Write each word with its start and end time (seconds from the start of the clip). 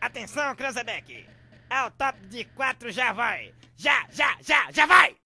Atenção, 0.00 0.54
Cranzebeck! 0.54 1.26
Ao 1.68 1.90
top 1.90 2.18
de 2.28 2.44
quatro 2.44 2.90
já 2.90 3.12
vai! 3.12 3.52
Já, 3.76 4.06
já, 4.10 4.36
já, 4.40 4.70
já 4.70 4.86
vai! 4.86 5.16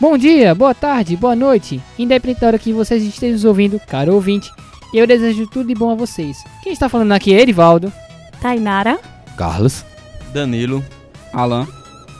Bom 0.00 0.16
dia, 0.16 0.54
boa 0.54 0.72
tarde, 0.72 1.16
boa 1.16 1.34
noite, 1.34 1.82
independente 1.98 2.40
da 2.40 2.46
hora 2.46 2.58
que 2.58 2.72
vocês 2.72 3.02
estejam 3.02 3.32
nos 3.32 3.44
ouvindo, 3.44 3.80
caro 3.80 4.14
ouvinte, 4.14 4.48
eu 4.94 5.04
desejo 5.08 5.48
tudo 5.48 5.66
de 5.66 5.74
bom 5.74 5.90
a 5.90 5.96
vocês. 5.96 6.44
Quem 6.62 6.72
está 6.72 6.88
falando 6.88 7.10
aqui 7.10 7.34
é 7.34 7.40
Erivaldo. 7.40 7.92
Tainara. 8.40 9.00
Carlos. 9.36 9.84
Danilo. 10.32 10.84
Alan. 11.32 11.66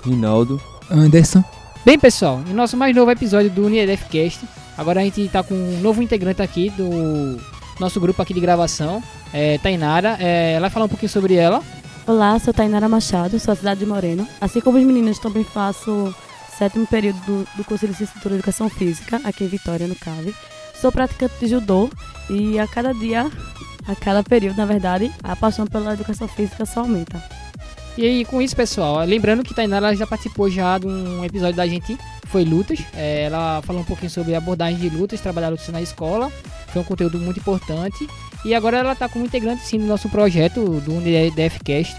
Rinaldo. 0.05 0.60
Anderson. 0.91 1.45
Bem, 1.84 1.96
pessoal, 1.96 2.38
no 2.38 2.52
nosso 2.52 2.77
mais 2.77 2.96
novo 2.96 3.12
episódio 3.12 3.48
do 3.48 3.66
UniedFcast, 3.66 4.41
agora 4.77 5.00
a 5.00 5.05
gente 5.05 5.20
está 5.20 5.45
com 5.45 5.55
um 5.55 5.80
novo 5.80 6.02
integrante 6.02 6.42
aqui 6.42 6.70
do 6.70 7.41
nosso 7.78 8.00
grupo 8.00 8.20
aqui 8.20 8.34
de 8.34 8.41
gravação, 8.41 9.00
é, 9.33 9.56
Tainara. 9.58 10.16
É, 10.19 10.55
ela 10.55 10.62
vai 10.62 10.70
falar 10.70 10.86
um 10.86 10.88
pouquinho 10.88 11.10
sobre 11.10 11.34
ela. 11.34 11.62
Olá, 12.05 12.41
sou 12.41 12.52
Tainara 12.52 12.88
Machado, 12.88 13.38
sou 13.38 13.52
a 13.52 13.56
cidade 13.56 13.78
de 13.78 13.86
Moreno. 13.86 14.27
Assim 14.41 14.60
como 14.60 14.78
os 14.78 14.84
meninos, 14.84 15.20
também 15.20 15.45
faço 15.45 16.12
sétimo 16.58 16.86
período 16.88 17.18
do, 17.20 17.48
do 17.56 17.64
curso 17.64 17.86
de 17.86 17.92
licenciatura 17.92 18.34
em 18.34 18.38
Educação 18.38 18.68
Física, 18.68 19.20
aqui 19.22 19.44
em 19.44 19.48
Vitória, 19.48 19.86
no 19.86 19.94
CAVE. 19.94 20.34
Sou 20.74 20.91
praticante 20.91 21.34
de 21.38 21.46
judô 21.46 21.88
e 22.28 22.58
a 22.58 22.66
cada 22.66 22.92
dia, 22.92 23.30
a 23.86 23.94
cada 23.94 24.24
período, 24.24 24.56
na 24.56 24.66
verdade, 24.66 25.12
a 25.22 25.36
paixão 25.36 25.66
pela 25.66 25.92
educação 25.92 26.27
física 26.27 26.66
só 26.66 26.80
aumenta. 26.80 27.22
E 27.96 28.05
aí, 28.05 28.24
com 28.24 28.42
isso, 28.42 28.56
pessoal, 28.56 29.05
lembrando 29.05 29.44
que 29.44 29.55
Tainara 29.55 29.94
já 29.94 30.06
participou 30.06 30.50
já 30.50 30.78
de 30.78 30.86
um 30.86 31.24
episódio 31.24 31.56
da 31.56 31.66
gente, 31.66 31.96
foi 32.27 32.44
lutas. 32.44 32.80
É, 32.94 33.24
ela 33.24 33.62
falou 33.62 33.83
um 33.83 33.84
pouquinho 33.84 34.11
sobre 34.11 34.34
abordagem 34.34 34.78
de 34.78 34.88
lutas, 34.88 35.20
trabalhar 35.20 35.48
lutas 35.48 35.68
na 35.68 35.83
escola. 35.83 36.30
Foi 36.68 36.83
um 36.83 36.84
conteúdo 36.84 37.18
muito 37.18 37.40
importante. 37.40 38.08
E 38.44 38.55
agora 38.55 38.78
ela 38.78 38.92
está 38.92 39.08
como 39.08 39.24
integrante 39.24 39.62
sim 39.62 39.78
do 39.78 39.86
nosso 39.86 40.08
projeto 40.08 40.80
do 40.80 40.94
UniDFcast. 40.94 41.96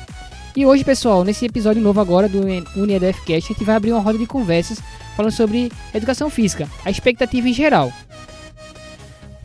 E 0.59 0.65
hoje, 0.65 0.83
pessoal, 0.83 1.23
nesse 1.23 1.45
episódio 1.45 1.81
novo 1.81 2.01
agora 2.01 2.27
do 2.27 2.41
UniDFcast, 2.75 3.53
a 3.53 3.53
gente 3.53 3.63
vai 3.63 3.77
abrir 3.77 3.93
uma 3.93 4.01
roda 4.01 4.17
de 4.17 4.25
conversas 4.25 4.81
falando 5.15 5.31
sobre 5.31 5.71
educação 5.93 6.29
física, 6.29 6.67
a 6.83 6.91
expectativa 6.91 7.47
em 7.47 7.53
geral. 7.53 7.93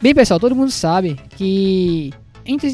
Bem, 0.02 0.12
pessoal, 0.12 0.40
todo 0.40 0.56
mundo 0.56 0.72
sabe 0.72 1.16
que 1.36 2.12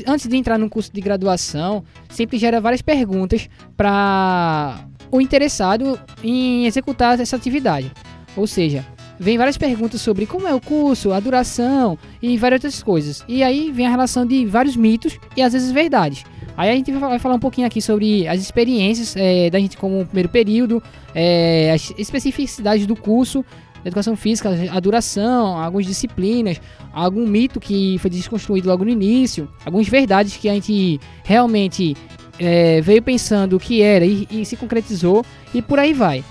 antes 0.07 0.27
de 0.27 0.37
entrar 0.39 0.57
num 0.57 0.71
curso 0.71 0.91
de 0.91 1.03
graduação, 1.03 1.85
sempre 2.09 2.39
gera 2.39 2.63
várias 2.63 2.81
perguntas 2.81 3.47
para 3.77 4.87
o 5.11 5.21
interessado 5.21 6.01
em 6.25 6.65
executar 6.65 7.21
essa 7.21 7.37
atividade. 7.37 7.93
Ou 8.35 8.47
seja, 8.47 8.87
vem 9.19 9.37
várias 9.37 9.59
perguntas 9.59 10.01
sobre 10.01 10.25
como 10.25 10.49
é 10.49 10.55
o 10.55 10.63
curso, 10.63 11.13
a 11.13 11.21
duração 11.21 11.99
e 12.23 12.39
várias 12.39 12.65
outras 12.65 12.83
coisas. 12.83 13.23
E 13.29 13.43
aí 13.43 13.71
vem 13.71 13.87
a 13.87 13.91
relação 13.91 14.25
de 14.25 14.47
vários 14.47 14.77
mitos 14.77 15.19
e 15.37 15.43
às 15.43 15.53
vezes 15.53 15.71
verdades. 15.71 16.25
Aí 16.61 16.69
a 16.69 16.75
gente 16.75 16.93
vai 16.93 17.19
falar 17.19 17.37
um 17.37 17.41
pouquinho 17.41 17.67
aqui 17.67 17.81
sobre 17.81 18.29
as 18.29 18.39
experiências 18.39 19.17
é, 19.17 19.49
da 19.49 19.59
gente 19.59 19.79
como 19.79 20.05
primeiro 20.05 20.29
período, 20.29 20.83
é, 21.15 21.73
as 21.73 21.91
especificidades 21.97 22.87
do 22.87 22.95
curso, 22.95 23.43
da 23.83 23.89
educação 23.89 24.15
física, 24.15 24.51
a 24.71 24.79
duração, 24.79 25.59
algumas 25.59 25.87
disciplinas, 25.87 26.61
algum 26.93 27.27
mito 27.27 27.59
que 27.59 27.97
foi 28.01 28.11
desconstruído 28.11 28.69
logo 28.69 28.85
no 28.85 28.91
início, 28.91 29.49
algumas 29.65 29.89
verdades 29.89 30.37
que 30.37 30.51
a 30.51 30.53
gente 30.53 31.01
realmente 31.25 31.97
é, 32.39 32.83
veio 32.83 33.01
pensando 33.01 33.59
que 33.59 33.81
era 33.81 34.05
e, 34.05 34.29
e, 34.31 34.45
se 34.45 34.55
concretizou 34.55 35.25
e 35.55 35.63
por 35.63 35.79
aí 35.79 35.95
vai. 35.95 36.23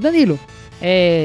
Danilo, 0.00 0.38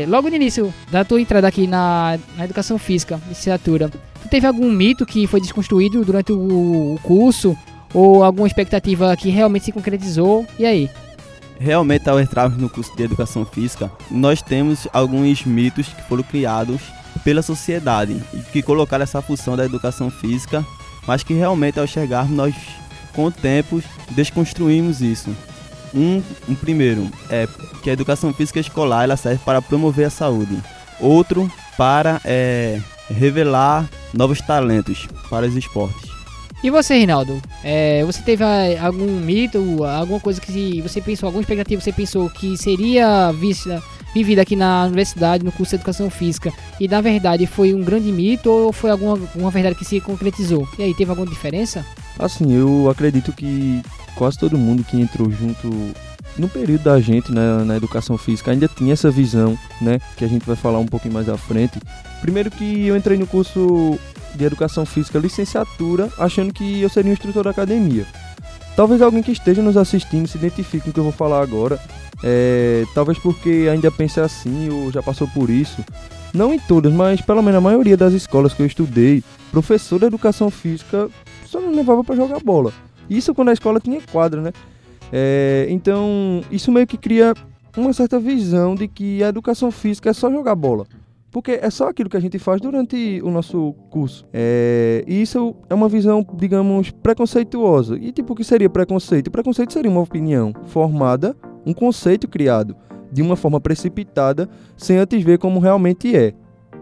logo 0.08 0.28
no 0.28 0.36
início 0.36 0.74
da 0.90 1.06
tua 1.06 1.22
entrada 1.22 1.48
aqui 1.48 1.68
na, 1.68 2.18
na 2.36 2.46
educação 2.46 2.80
física, 2.80 3.22
licenciatura, 3.30 3.90
tu 3.90 4.28
teve 4.28 4.48
algum 4.48 4.72
mito 4.72 5.06
que 5.06 5.28
foi 5.28 5.40
desconstruído 5.40 6.04
durante 6.04 6.32
o, 6.32 6.96
o 6.96 7.00
curso 7.04 7.56
ou 7.94 8.24
alguma 8.24 8.48
expectativa 8.48 9.16
que 9.16 9.30
realmente 9.30 9.66
se 9.66 9.72
concretizou? 9.72 10.46
E 10.58 10.66
aí? 10.66 10.90
Realmente, 11.60 12.10
ao 12.10 12.20
entrarmos 12.20 12.58
no 12.58 12.70
curso 12.70 12.96
de 12.96 13.04
educação 13.04 13.46
física, 13.46 13.92
nós 14.10 14.42
temos 14.42 14.88
alguns 14.94 15.44
mitos 15.44 15.88
que 15.90 16.02
foram 16.04 16.24
criados 16.24 16.82
pela 17.24 17.42
sociedade 17.42 18.22
e 18.34 18.38
que 18.52 18.62
colocaram 18.62 19.04
essa 19.04 19.22
função 19.22 19.58
da 19.58 19.66
educação 19.66 20.10
física, 20.10 20.66
mas 21.06 21.22
que 21.22 21.34
realmente, 21.34 21.80
ao 21.80 21.86
chegarmos, 21.86 22.36
nós, 22.36 22.56
com 23.14 23.26
o 23.26 23.32
tempo, 23.32 23.84
desconstruímos 24.12 25.02
isso. 25.02 25.36
Um, 25.94 26.22
um 26.48 26.56
primeiro 26.56 27.10
é 27.30 27.48
que 27.82 27.90
a 27.90 27.94
educação 27.94 28.34
física 28.34 28.60
escolar 28.60 29.04
ela 29.04 29.18
serve 29.18 29.42
para 29.44 29.62
promover 29.62 30.06
a 30.06 30.10
saúde. 30.10 30.58
Outro, 31.00 31.52
para 31.78 32.22
é, 32.24 32.80
revelar 33.10 33.90
novos 34.14 34.40
talentos 34.40 35.08
para 35.30 35.46
os 35.46 35.56
esportes. 35.56 36.09
E 36.62 36.70
você, 36.70 36.98
Rinaldo? 36.98 37.42
É, 37.64 38.04
você 38.04 38.22
teve 38.22 38.44
ah, 38.44 38.86
algum 38.86 39.08
mito, 39.20 39.84
alguma 39.84 40.20
coisa 40.20 40.42
que 40.42 40.82
você 40.82 41.00
pensou, 41.00 41.28
alguma 41.28 41.42
expectativa 41.42 41.82
você 41.82 41.94
pensou 41.94 42.30
que 42.30 42.58
seria 42.58 43.32
vista, 43.32 43.82
vivida 44.14 44.42
aqui 44.42 44.58
na 44.58 44.86
universidade, 44.86 45.46
no 45.46 45.54
curso 45.54 45.70
de 45.72 45.76
educação 45.78 46.10
física, 46.10 46.52
e 46.78 46.86
na 46.86 47.00
verdade 47.00 47.48
foi 47.48 47.74
um 47.74 47.82
grande 47.82 48.12
mito 48.12 48.50
ou 48.50 48.74
foi 48.74 48.92
alguma, 48.92 49.14
alguma 49.14 49.50
verdade 49.50 49.76
que 49.76 49.86
se 49.86 50.02
concretizou? 50.02 50.68
E 50.78 50.84
aí, 50.84 50.94
teve 50.94 51.10
alguma 51.10 51.30
diferença? 51.30 51.86
Assim, 52.18 52.54
eu 52.54 52.90
acredito 52.90 53.32
que 53.32 53.82
quase 54.16 54.38
todo 54.38 54.58
mundo 54.58 54.84
que 54.84 55.00
entrou 55.00 55.32
junto 55.32 55.70
no 56.38 56.50
período 56.50 56.84
da 56.84 57.00
gente 57.00 57.32
né, 57.32 57.64
na 57.66 57.78
educação 57.78 58.18
física 58.18 58.52
ainda 58.52 58.68
tinha 58.68 58.94
essa 58.94 59.10
visão, 59.10 59.58
né, 59.82 60.00
que 60.18 60.26
a 60.26 60.28
gente 60.28 60.46
vai 60.46 60.58
falar 60.58 60.80
um 60.80 60.86
pouquinho 60.86 61.14
mais 61.14 61.30
à 61.30 61.38
frente. 61.38 61.80
Primeiro 62.20 62.52
que 62.52 62.86
eu 62.86 62.98
entrei 62.98 63.18
no 63.18 63.26
curso 63.26 63.98
de 64.36 64.46
educação 64.46 64.86
física 64.86 65.20
licenciatura, 65.20 66.10
achando 66.18 66.54
que 66.54 66.82
eu 66.82 66.90
seria 66.90 67.10
um 67.10 67.14
instrutor 67.14 67.44
da 67.44 67.50
academia. 67.50 68.06
Talvez 68.76 69.02
alguém 69.02 69.22
que 69.22 69.32
esteja 69.32 69.62
nos 69.62 69.76
assistindo 69.76 70.28
se 70.28 70.38
identifique 70.38 70.86
com 70.86 70.90
o 70.90 70.94
que 70.94 71.00
eu 71.00 71.04
vou 71.04 71.12
falar 71.12 71.42
agora. 71.42 71.80
É, 72.24 72.86
talvez 72.94 73.18
porque 73.18 73.68
ainda 73.72 73.92
pense 73.92 74.20
assim 74.20 74.70
ou 74.70 74.92
já 74.92 75.02
passou 75.02 75.28
por 75.28 75.50
isso. 75.50 75.84
Não 76.34 76.54
em 76.54 76.60
todas, 76.60 76.94
mas 76.94 77.22
pelo 77.22 77.42
menos 77.42 77.58
a 77.58 77.62
maioria 77.62 77.98
das 77.98 78.14
escolas 78.14 78.54
que 78.54 78.62
eu 78.62 78.66
estudei, 78.66 79.24
professor 79.52 80.00
de 80.00 80.06
educação 80.06 80.50
física 80.50 81.10
só 81.46 81.60
não 81.60 81.72
levava 81.72 82.04
para 82.04 82.16
jogar 82.16 82.40
bola. 82.40 82.72
Isso 83.10 83.34
quando 83.34 83.50
a 83.50 83.54
escola 83.54 83.80
tinha 83.80 84.00
quadra, 84.12 84.42
né? 84.42 84.54
É, 85.12 85.66
então, 85.70 86.44
isso 86.52 86.72
meio 86.72 86.86
que 86.86 86.98
cria 86.98 87.34
uma 87.76 87.94
certa 87.94 88.20
visão 88.20 88.76
de 88.76 88.88
que 88.88 89.24
a 89.24 89.30
educação 89.30 89.72
física 89.72 90.10
é 90.10 90.14
só 90.14 90.32
jogar 90.32 90.56
bola. 90.56 90.86
Porque 91.32 91.52
é 91.62 91.70
só 91.70 91.90
aquilo 91.90 92.10
que 92.10 92.18
a 92.18 92.20
gente 92.20 92.40
faz 92.40 92.60
durante 92.60 93.22
o 93.24 93.30
nosso 93.30 93.74
curso. 93.90 94.26
É, 94.34 95.04
e 95.08 95.22
isso 95.22 95.56
é 95.70 95.74
uma 95.76 95.88
visão, 95.88 96.26
digamos, 96.34 96.90
preconceituosa. 96.90 97.98
E 97.98 98.12
tipo, 98.12 98.34
o 98.34 98.36
que 98.36 98.44
seria 98.44 98.70
preconceito? 98.70 99.30
Preconceito 99.30 99.74
seria 99.74 99.92
uma 99.92 100.02
opinião 100.02 100.54
formada, 100.66 101.36
um 101.66 101.74
conceito 101.74 102.28
criado 102.28 102.76
de 103.12 103.22
uma 103.22 103.36
forma 103.36 103.60
precipitada, 103.60 104.50
sem 104.76 104.98
antes 104.98 105.24
ver 105.24 105.38
como 105.38 105.60
realmente 105.60 106.16
é. 106.16 106.34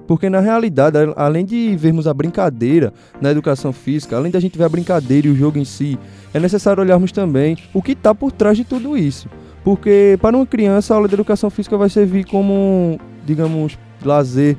Porque 0.08 0.30
na 0.30 0.40
realidade, 0.40 0.98
além 1.18 1.46
de 1.46 1.76
vermos 1.76 2.08
a 2.08 2.14
brincadeira 2.14 2.94
na 3.20 3.30
educação 3.30 3.74
física, 3.74 4.16
além 4.16 4.32
da 4.32 4.40
gente 4.40 4.58
ver 4.58 4.64
a 4.64 4.70
brincadeira 4.70 5.28
e 5.28 5.32
o 5.32 5.36
jogo 5.36 5.58
em 5.58 5.66
si, 5.66 6.00
é 6.34 6.40
necessário 6.40 6.82
olharmos 6.82 7.12
também 7.12 7.58
o 7.74 7.82
que 7.82 7.92
está 7.92 8.16
por 8.16 8.32
trás 8.32 8.56
de 8.56 8.64
tudo 8.64 8.98
isso. 8.98 9.30
Porque 9.66 10.18
para 10.22 10.38
uma 10.38 10.46
criança, 10.46 10.94
a 10.94 10.96
aula 10.98 11.10
de 11.10 11.14
educação 11.14 11.50
física 11.50 11.78
vai 11.78 11.90
servir 11.90 12.26
como, 12.26 12.98
digamos, 13.26 13.78
lazer. 14.08 14.58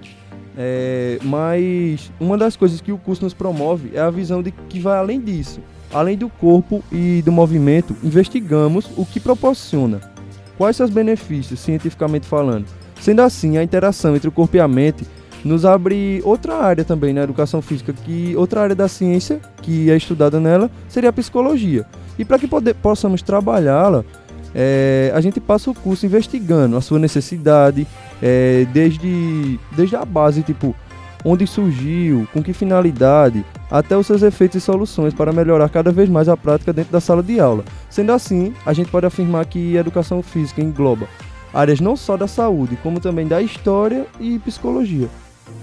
É, 0.57 1.19
mas 1.23 2.11
uma 2.19 2.37
das 2.37 2.57
coisas 2.57 2.81
que 2.81 2.91
o 2.91 2.99
curso 2.99 3.23
nos 3.23 3.33
promove 3.33 3.91
é 3.95 4.01
a 4.01 4.11
visão 4.11 4.43
de 4.43 4.51
que 4.51 4.81
vai 4.81 4.99
além 4.99 5.21
disso. 5.21 5.61
Além 5.93 6.19
do 6.19 6.29
corpo 6.29 6.85
e 6.93 7.23
do 7.25 7.33
movimento, 7.33 7.97
investigamos 8.03 8.91
o 8.97 9.07
que 9.07 9.19
proporciona. 9.19 10.01
Quais 10.59 10.77
seus 10.77 10.91
benefícios, 10.91 11.61
cientificamente 11.61 12.27
falando. 12.27 12.67
Sendo 13.01 13.23
assim, 13.23 13.57
a 13.57 13.63
interação 13.63 14.15
entre 14.15 14.29
o 14.29 14.33
corpo 14.33 14.57
e 14.57 14.61
a 14.61 14.69
mente 14.69 15.07
nos 15.45 15.65
abre 15.65 16.21
outra 16.25 16.57
área 16.57 16.85
também 16.85 17.15
na 17.15 17.23
educação 17.23 17.63
física, 17.63 17.93
que 17.93 18.35
outra 18.37 18.61
área 18.61 18.75
da 18.75 18.89
ciência 18.89 19.41
que 19.63 19.91
é 19.91 19.97
estudada 19.97 20.41
nela 20.41 20.71
seria 20.89 21.11
a 21.11 21.13
psicologia. 21.13 21.87
E 22.19 22.25
para 22.25 22.39
que 22.39 22.49
poder, 22.49 22.75
possamos 22.75 23.23
trabalhá-la, 23.23 24.05
é, 24.55 25.13
a 25.15 25.21
gente 25.21 25.41
passa 25.41 25.71
o 25.71 25.75
curso 25.75 26.05
investigando 26.05 26.77
a 26.77 26.81
sua 26.81 26.99
necessidade, 26.99 27.87
é, 28.23 28.67
desde, 28.73 29.59
desde 29.73 29.97
a 29.97 30.05
base, 30.05 30.43
tipo, 30.43 30.75
onde 31.25 31.47
surgiu, 31.47 32.27
com 32.33 32.43
que 32.43 32.53
finalidade, 32.53 33.45
até 33.71 33.97
os 33.97 34.07
seus 34.07 34.23
efeitos 34.23 34.57
e 34.57 34.65
soluções 34.65 35.13
para 35.13 35.33
melhorar 35.33 35.69
cada 35.69 35.91
vez 35.91 36.09
mais 36.09 36.29
a 36.29 36.37
prática 36.37 36.73
dentro 36.73 36.93
da 36.93 37.01
sala 37.01 37.23
de 37.23 37.39
aula. 37.41 37.65
Sendo 37.91 38.13
assim, 38.13 38.55
a 38.65 38.73
gente 38.73 38.91
pode 38.91 39.07
afirmar 39.07 39.45
que 39.47 39.77
a 39.77 39.81
educação 39.81 40.23
física 40.23 40.63
engloba 40.63 41.09
áreas 41.53 41.81
não 41.81 41.97
só 41.97 42.17
da 42.17 42.27
saúde, 42.27 42.79
como 42.83 43.01
também 43.01 43.27
da 43.27 43.41
história 43.41 44.07
e 44.21 44.39
psicologia. 44.41 45.09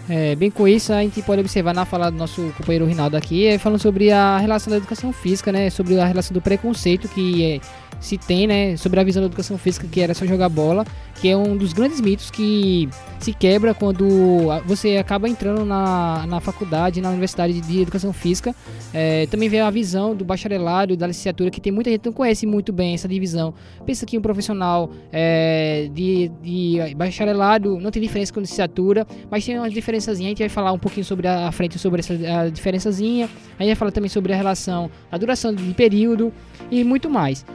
É, 0.09 0.35
bem 0.35 0.51
com 0.51 0.67
isso, 0.67 0.93
a 0.93 1.01
gente 1.01 1.21
pode 1.21 1.41
observar 1.41 1.73
na 1.73 1.85
fala 1.85 2.11
do 2.11 2.17
nosso 2.17 2.53
companheiro 2.57 2.85
Rinaldo 2.85 3.17
aqui, 3.17 3.47
é, 3.47 3.57
falando 3.57 3.79
sobre 3.79 4.11
a 4.11 4.37
relação 4.37 4.71
da 4.71 4.77
educação 4.77 5.11
física, 5.11 5.51
né? 5.51 5.69
Sobre 5.69 5.99
a 5.99 6.05
relação 6.05 6.33
do 6.33 6.41
preconceito 6.41 7.07
que 7.07 7.43
é, 7.43 7.59
se 7.99 8.17
tem, 8.17 8.47
né? 8.47 8.77
Sobre 8.77 8.99
a 8.99 9.03
visão 9.03 9.21
da 9.21 9.27
educação 9.27 9.57
física 9.57 9.87
que 9.87 9.99
era 10.01 10.13
só 10.13 10.25
jogar 10.25 10.49
bola, 10.49 10.85
que 11.21 11.29
é 11.29 11.35
um 11.35 11.55
dos 11.55 11.73
grandes 11.73 12.01
mitos 12.01 12.29
que 12.29 12.89
se 13.19 13.33
quebra 13.33 13.73
quando 13.73 14.05
você 14.65 14.97
acaba 14.97 15.27
entrando 15.27 15.65
na, 15.65 16.25
na 16.27 16.39
faculdade, 16.39 17.01
na 17.01 17.09
universidade 17.09 17.59
de 17.61 17.81
educação 17.81 18.13
física. 18.13 18.53
É, 18.93 19.25
também 19.27 19.49
vê 19.49 19.59
a 19.59 19.69
visão 19.69 20.15
do 20.15 20.23
bacharelado, 20.23 20.95
da 20.95 21.07
licenciatura, 21.07 21.49
que 21.49 21.59
tem 21.61 21.71
muita 21.71 21.89
gente 21.89 22.01
que 22.01 22.07
não 22.07 22.13
conhece 22.13 22.45
muito 22.45 22.71
bem 22.71 22.93
essa 22.93 23.07
divisão. 23.07 23.53
Pensa 23.85 24.05
que 24.05 24.17
um 24.17 24.21
profissional 24.21 24.91
é, 25.11 25.89
de, 25.93 26.31
de 26.41 26.95
bacharelado 26.95 27.79
não 27.79 27.91
tem 27.91 28.01
diferença 28.01 28.33
com 28.33 28.39
licenciatura, 28.39 29.07
mas 29.29 29.45
tem 29.45 29.57
umas 29.57 29.73
diferençazinhas. 29.73 30.27
A 30.27 30.29
gente 30.29 30.39
vai 30.39 30.49
falar 30.49 30.71
um 30.71 30.79
pouquinho 30.79 31.05
sobre 31.05 31.27
a, 31.27 31.47
a 31.47 31.51
frente 31.51 31.79
sobre 31.79 32.01
essa 32.01 32.13
a 32.13 32.49
diferençazinha. 32.49 33.25
A 33.57 33.63
gente 33.63 33.69
vai 33.69 33.75
falar 33.75 33.91
também 33.91 34.09
sobre 34.09 34.33
a 34.33 34.35
relação, 34.35 34.91
a 35.11 35.17
duração 35.17 35.53
de 35.53 35.73
período 35.73 36.31
e 36.69 36.83
muito 36.83 37.09
mais. 37.09 37.45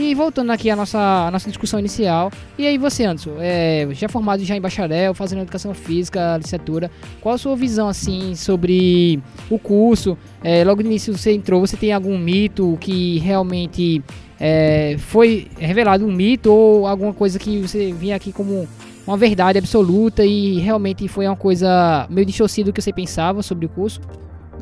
E 0.00 0.14
voltando 0.14 0.50
aqui 0.50 0.70
à 0.70 0.74
nossa, 0.74 0.98
à 0.98 1.30
nossa 1.30 1.46
discussão 1.50 1.78
inicial, 1.78 2.32
e 2.56 2.66
aí 2.66 2.78
você, 2.78 3.04
Anderson, 3.04 3.34
é, 3.38 3.86
já 3.92 4.08
formado 4.08 4.42
já 4.42 4.56
em 4.56 4.60
bacharel, 4.60 5.12
fazendo 5.12 5.42
educação 5.42 5.74
física, 5.74 6.38
licenciatura, 6.38 6.90
qual 7.20 7.34
a 7.34 7.38
sua 7.38 7.54
visão, 7.54 7.86
assim, 7.86 8.34
sobre 8.34 9.22
o 9.50 9.58
curso? 9.58 10.16
É, 10.42 10.64
logo 10.64 10.80
no 10.80 10.88
início 10.88 11.14
você 11.14 11.32
entrou, 11.34 11.60
você 11.60 11.76
tem 11.76 11.92
algum 11.92 12.16
mito 12.16 12.78
que 12.80 13.18
realmente 13.18 14.02
é, 14.40 14.96
foi 14.96 15.48
revelado 15.58 16.06
um 16.06 16.10
mito 16.10 16.50
ou 16.50 16.86
alguma 16.86 17.12
coisa 17.12 17.38
que 17.38 17.60
você 17.60 17.92
vinha 17.92 18.16
aqui 18.16 18.32
como 18.32 18.66
uma 19.06 19.18
verdade 19.18 19.58
absoluta 19.58 20.24
e 20.24 20.60
realmente 20.60 21.06
foi 21.08 21.26
uma 21.26 21.36
coisa 21.36 22.06
meio 22.08 22.26
distorcida 22.26 22.70
do 22.70 22.72
que 22.72 22.80
você 22.80 22.90
pensava 22.90 23.42
sobre 23.42 23.66
o 23.66 23.68
curso? 23.68 24.00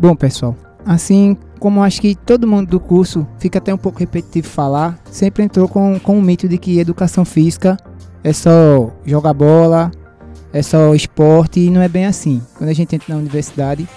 Bom, 0.00 0.16
pessoal, 0.16 0.56
assim 0.84 1.36
como 1.58 1.82
acho 1.82 2.00
que 2.00 2.14
todo 2.14 2.46
mundo 2.46 2.68
do 2.68 2.80
curso 2.80 3.26
fica 3.38 3.58
até 3.58 3.72
um 3.72 3.78
pouco 3.78 3.98
repetitivo 3.98 4.48
falar, 4.48 4.98
sempre 5.10 5.42
entrou 5.42 5.68
com, 5.68 5.98
com 5.98 6.18
o 6.18 6.22
mito 6.22 6.48
de 6.48 6.56
que 6.56 6.78
educação 6.78 7.24
física 7.24 7.76
é 8.22 8.32
só 8.32 8.90
jogar 9.04 9.34
bola, 9.34 9.90
é 10.52 10.62
só 10.62 10.94
esporte 10.94 11.60
e 11.60 11.70
não 11.70 11.82
é 11.82 11.88
bem 11.88 12.06
assim. 12.06 12.40
Quando 12.56 12.70
a 12.70 12.72
gente 12.72 12.94
entra 12.94 13.14
na 13.14 13.20
universidade, 13.20 13.88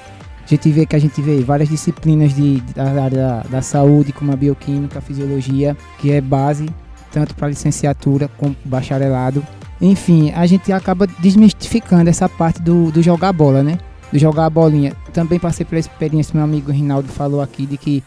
a 0.43 0.47
gente 0.47 0.69
vê 0.69 0.85
que 0.85 0.95
a 0.95 0.99
gente 0.99 1.21
vê 1.21 1.39
várias 1.41 1.69
disciplinas 1.69 2.33
de, 2.33 2.59
da 2.75 2.83
área 2.83 3.17
da, 3.17 3.43
da, 3.43 3.61
saúde, 3.61 4.11
como 4.11 4.31
a 4.31 4.35
bioquímica, 4.35 4.99
a 4.99 5.01
fisiologia, 5.01 5.77
que 5.99 6.11
é 6.11 6.19
base 6.19 6.67
tanto 7.11 7.35
para 7.35 7.49
licenciatura 7.49 8.27
como 8.37 8.55
bacharelado. 8.63 9.45
Enfim, 9.79 10.31
a 10.31 10.45
gente 10.45 10.71
acaba 10.71 11.07
desmistificando 11.07 12.09
essa 12.09 12.29
parte 12.29 12.61
do, 12.61 12.91
do 12.91 13.01
jogar 13.01 13.33
bola, 13.33 13.63
né? 13.63 13.77
De 14.11 14.19
jogar 14.19 14.45
a 14.45 14.49
bolinha. 14.49 14.95
Também 15.13 15.39
passei 15.39 15.65
pela 15.65 15.79
experiência, 15.79 16.33
meu 16.33 16.43
amigo 16.43 16.71
Rinaldo 16.71 17.07
falou 17.07 17.41
aqui, 17.41 17.65
de 17.65 17.77
que 17.77 18.03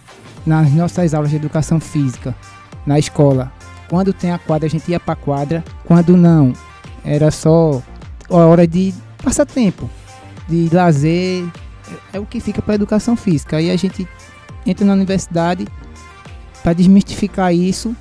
nas 0.46 0.70
nossas 0.72 1.14
aulas 1.14 1.30
de 1.30 1.36
educação 1.36 1.80
física, 1.80 2.34
na 2.86 2.98
escola, 2.98 3.52
quando 3.88 4.12
tem 4.12 4.30
a 4.30 4.38
quadra, 4.38 4.66
a 4.66 4.70
gente 4.70 4.90
ia 4.90 5.00
para 5.00 5.14
a 5.14 5.16
quadra, 5.16 5.64
quando 5.84 6.16
não, 6.16 6.52
era 7.04 7.30
só 7.30 7.82
a 8.30 8.36
hora 8.36 8.66
de 8.66 8.92
passatempo, 9.22 9.88
de 10.48 10.68
lazer, 10.72 11.44
é 12.12 12.18
o 12.18 12.26
que 12.26 12.40
fica 12.40 12.60
para 12.60 12.74
educação 12.74 13.16
física. 13.16 13.56
Aí 13.56 13.70
a 13.70 13.76
gente 13.76 14.06
entra 14.66 14.84
na 14.84 14.92
universidade 14.92 15.66
para 16.62 16.72
desmistificar 16.72 17.54
isso, 17.54 17.94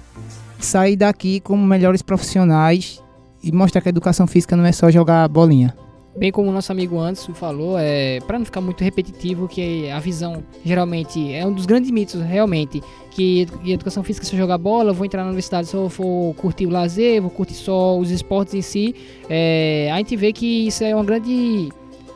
sair 0.59 0.95
daqui 0.95 1.39
como 1.39 1.65
melhores 1.65 2.01
profissionais 2.01 3.01
e 3.41 3.51
mostrar 3.51 3.81
que 3.81 3.89
a 3.89 3.91
educação 3.91 4.25
física 4.25 4.55
não 4.55 4.65
é 4.65 4.71
só 4.71 4.89
jogar 4.89 5.27
bolinha. 5.27 5.75
Bem 6.15 6.31
como 6.31 6.47
o 6.47 6.53
nosso 6.53 6.71
amigo 6.71 6.99
Anderson 6.99 7.33
falou, 7.33 7.75
é, 7.79 8.19
para 8.27 8.37
não 8.37 8.45
ficar 8.45 8.61
muito 8.61 8.83
repetitivo, 8.83 9.47
que 9.47 9.89
a 9.89 9.97
visão 9.97 10.43
geralmente 10.63 11.33
é 11.33 11.43
um 11.43 11.51
dos 11.51 11.65
grandes 11.65 11.89
mitos, 11.89 12.21
realmente, 12.21 12.83
que 13.09 13.47
educação 13.65 14.03
física 14.03 14.23
é 14.23 14.29
só 14.29 14.37
jogar 14.37 14.59
bola, 14.59 14.93
vou 14.93 15.07
entrar 15.07 15.21
na 15.21 15.29
universidade 15.29 15.67
só 15.67 15.87
vou 15.87 16.35
curtir 16.35 16.67
o 16.67 16.69
lazer, 16.69 17.19
vou 17.19 17.31
curtir 17.31 17.55
só 17.55 17.97
os 17.97 18.11
esportes 18.11 18.53
em 18.53 18.61
si. 18.61 18.95
É, 19.27 19.89
a 19.91 19.97
gente 19.97 20.15
vê 20.15 20.31
que 20.31 20.67
isso 20.67 20.83
é 20.83 20.93
uma 20.93 21.03
grande, 21.03 21.69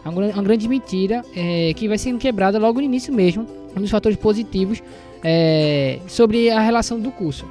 uma 0.06 0.44
grande 0.44 0.68
mentira 0.68 1.26
é, 1.36 1.74
que 1.74 1.88
vai 1.88 1.98
sendo 1.98 2.20
quebrada 2.20 2.60
logo 2.60 2.80
no 2.80 2.86
início 2.86 3.12
mesmo, 3.12 3.48
um 3.76 3.82
dos 3.82 3.90
fatores 3.90 4.18
positivos 4.18 4.82
é, 5.24 5.98
sobre 6.08 6.52
a 6.52 6.60
relação 6.60 7.00
do 7.00 7.10
curso. 7.10 7.48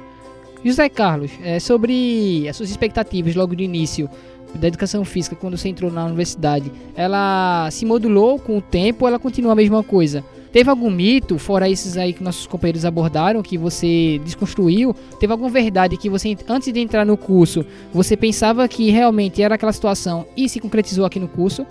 José 0.63 0.89
Carlos, 0.89 1.31
é, 1.43 1.59
sobre 1.59 2.47
as 2.49 2.55
suas 2.55 2.69
expectativas 2.69 3.35
logo 3.35 3.53
no 3.53 3.61
início 3.61 4.09
da 4.55 4.67
educação 4.67 5.03
física 5.05 5.35
quando 5.35 5.57
você 5.57 5.69
entrou 5.69 5.91
na 5.91 6.05
universidade, 6.05 6.71
ela 6.95 7.69
se 7.71 7.85
modulou 7.85 8.39
com 8.39 8.57
o 8.57 8.61
tempo 8.61 9.05
ou 9.05 9.09
ela 9.09 9.19
continua 9.19 9.51
a 9.51 9.55
mesma 9.55 9.83
coisa? 9.83 10.23
Teve 10.51 10.69
algum 10.69 10.89
mito, 10.89 11.37
fora 11.37 11.69
esses 11.69 11.97
aí 11.97 12.13
que 12.13 12.23
nossos 12.23 12.47
companheiros 12.47 12.85
abordaram, 12.85 13.43
que 13.43 13.57
você 13.57 14.19
desconstruiu? 14.23 14.95
Teve 15.19 15.31
alguma 15.31 15.49
verdade 15.49 15.97
que 15.97 16.09
você, 16.09 16.35
antes 16.47 16.71
de 16.71 16.79
entrar 16.79 17.05
no 17.05 17.17
curso, 17.17 17.65
você 17.93 18.15
pensava 18.15 18.67
que 18.67 18.89
realmente 18.89 19.41
era 19.41 19.55
aquela 19.55 19.73
situação 19.73 20.25
e 20.35 20.47
se 20.47 20.59
concretizou 20.59 21.05
aqui 21.05 21.19
no 21.19 21.27
curso? 21.27 21.65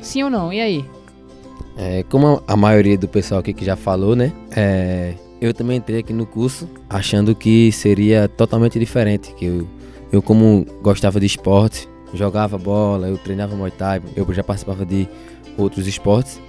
Sim 0.00 0.24
ou 0.24 0.30
não? 0.30 0.52
E 0.52 0.60
aí? 0.60 0.84
É, 1.76 2.02
como 2.04 2.42
a 2.46 2.56
maioria 2.56 2.98
do 2.98 3.06
pessoal 3.06 3.40
aqui 3.40 3.52
que 3.52 3.64
já 3.64 3.76
falou, 3.76 4.16
né? 4.16 4.32
É, 4.50 5.14
eu 5.40 5.54
também 5.54 5.76
entrei 5.76 6.00
aqui 6.00 6.12
no 6.12 6.26
curso 6.26 6.68
achando 6.88 7.34
que 7.34 7.70
seria 7.70 8.28
totalmente 8.28 8.78
diferente. 8.78 9.32
Que 9.34 9.44
eu, 9.44 9.68
eu 10.10 10.22
como 10.22 10.66
gostava 10.82 11.20
de 11.20 11.26
esporte, 11.26 11.88
jogava 12.16 12.58
bola, 12.58 13.08
eu 13.08 13.18
treinava 13.18 13.54
Muay 13.54 13.70
Thai, 13.70 14.02
eu 14.14 14.26
já 14.32 14.42
participava 14.42 14.84
de 14.84 15.08
outros 15.56 15.86
esportes. 15.86 16.40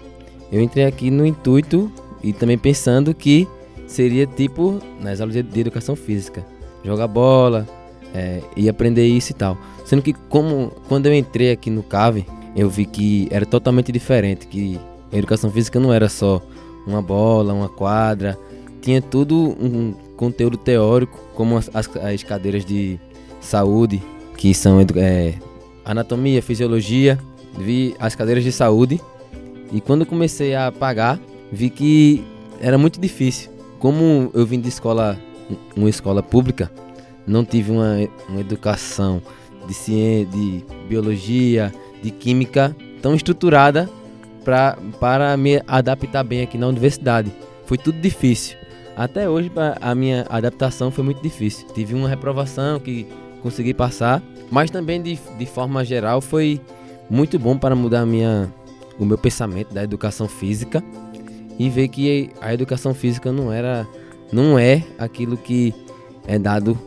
Eu 0.52 0.62
entrei 0.62 0.86
aqui 0.86 1.12
no 1.12 1.26
intuito 1.26 1.92
e 2.24 2.34
também 2.34 2.58
pensando 2.58 3.14
que 3.14 3.48
seria 3.86 4.26
tipo 4.26 4.80
nas 5.02 5.22
aulas 5.22 5.36
de 5.36 5.60
educação 5.60 5.96
física, 5.96 6.46
jogar 6.84 7.08
bola 7.08 7.68
é, 8.14 8.42
e 8.56 8.70
aprender 8.70 9.06
isso 9.06 9.32
e 9.32 9.36
tal. 9.36 9.58
Sendo 9.86 10.02
que 10.02 10.14
como 10.14 10.72
quando 10.88 11.06
eu 11.06 11.14
entrei 11.14 11.52
aqui 11.52 11.70
no 11.70 11.84
CAVE, 11.84 12.26
eu 12.56 12.70
vi 12.70 12.86
que 12.86 13.28
era 13.30 13.46
totalmente 13.46 13.92
diferente, 13.92 14.48
que 14.48 14.80
a 15.12 15.18
educação 15.18 15.50
física 15.52 15.80
não 15.80 15.94
era 15.94 16.10
só 16.10 16.42
uma 16.86 17.02
bola, 17.02 17.54
uma 17.54 17.70
quadra, 17.70 18.38
tinha 18.82 19.02
tudo 19.02 19.36
um 19.60 19.94
conteúdo 20.16 20.58
teórico, 20.58 21.20
como 21.36 21.58
as, 21.58 21.70
as 21.74 22.24
cadeiras 22.24 22.66
de 22.66 23.00
saúde, 23.40 24.02
que 24.38 24.54
são 24.54 24.80
é, 24.96 25.36
anatomia, 25.88 26.42
fisiologia, 26.42 27.18
vi 27.58 27.96
as 27.98 28.14
cadeiras 28.14 28.44
de 28.44 28.52
saúde 28.52 29.00
e 29.72 29.80
quando 29.80 30.06
comecei 30.06 30.54
a 30.54 30.72
pagar, 30.72 31.20
vi 31.52 31.70
que 31.70 32.24
era 32.60 32.78
muito 32.78 33.00
difícil. 33.00 33.50
Como 33.80 34.30
eu 34.34 34.46
vim 34.46 34.60
de 34.60 34.68
escola, 34.68 35.18
uma 35.76 35.90
escola 35.90 36.22
pública, 36.22 36.70
não 37.26 37.46
tive 37.46 37.72
uma, 37.72 37.96
uma 38.28 38.42
educação 38.42 39.22
de 39.66 39.74
ciência, 39.74 40.26
de 40.26 40.66
biologia, 40.90 41.74
de 42.04 42.12
química 42.12 42.76
tão 43.02 43.16
estruturada 43.16 43.90
pra, 44.44 44.78
para 45.00 45.38
me 45.38 45.62
adaptar 45.68 46.24
bem 46.24 46.42
aqui 46.42 46.58
na 46.58 46.68
universidade. 46.68 47.32
Foi 47.66 47.78
tudo 47.78 48.00
difícil. 48.00 48.58
Até 48.96 49.30
hoje 49.30 49.52
a 49.80 49.94
minha 49.94 50.26
adaptação 50.30 50.90
foi 50.90 51.04
muito 51.04 51.22
difícil. 51.22 51.68
Tive 51.74 51.94
uma 51.94 52.10
reprovação 52.10 52.80
que 52.80 53.06
consegui 53.44 53.74
passar, 53.74 54.24
mas 54.52 54.70
também 54.70 55.02
de, 55.02 55.20
de 55.38 55.46
forma 55.46 55.84
geral 55.84 56.22
foi 56.22 56.62
muito 57.10 57.38
bom 57.40 57.58
para 57.58 57.76
mudar 57.76 58.06
minha, 58.06 58.52
o 59.00 59.06
meu 59.06 59.18
pensamento 59.18 59.74
da 59.74 59.84
educação 59.84 60.28
física 60.28 60.84
e 61.60 61.70
ver 61.70 61.88
que 61.88 62.30
a 62.42 62.54
educação 62.54 62.94
física 62.94 63.32
não 63.32 63.52
era 63.52 63.88
não 64.32 64.60
é 64.60 64.84
aquilo 64.98 65.38
que 65.38 65.74
é 66.28 66.38
dado 66.38 66.78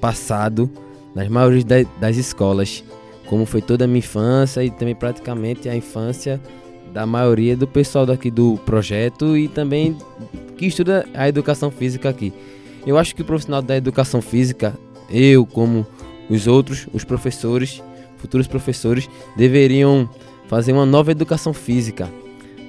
passado 0.00 0.70
nas 1.14 1.28
maiores 1.28 1.64
das 1.64 2.16
escolas, 2.16 2.84
como 3.26 3.46
foi 3.46 3.62
toda 3.62 3.84
a 3.84 3.88
minha 3.88 3.98
infância 3.98 4.62
e 4.62 4.70
também 4.70 4.94
praticamente 4.94 5.68
a 5.68 5.74
infância 5.74 6.40
da 6.92 7.06
maioria 7.06 7.56
do 7.56 7.66
pessoal 7.66 8.04
daqui 8.04 8.30
do 8.30 8.58
projeto 8.66 9.36
e 9.36 9.48
também 9.48 9.96
que 10.56 10.66
estuda 10.66 11.06
a 11.14 11.28
educação 11.28 11.70
física 11.70 12.08
aqui. 12.08 12.32
Eu 12.86 12.98
acho 12.98 13.14
que 13.14 13.22
o 13.22 13.24
profissional 13.24 13.62
da 13.62 13.76
educação 13.76 14.20
física, 14.20 14.74
eu 15.10 15.46
como 15.46 15.86
os 16.30 16.46
outros, 16.46 16.86
os 16.92 17.04
professores, 17.04 17.82
futuros 18.16 18.46
professores, 18.46 19.10
deveriam 19.36 20.08
fazer 20.48 20.72
uma 20.72 20.86
nova 20.86 21.10
educação 21.10 21.52
física 21.52 22.08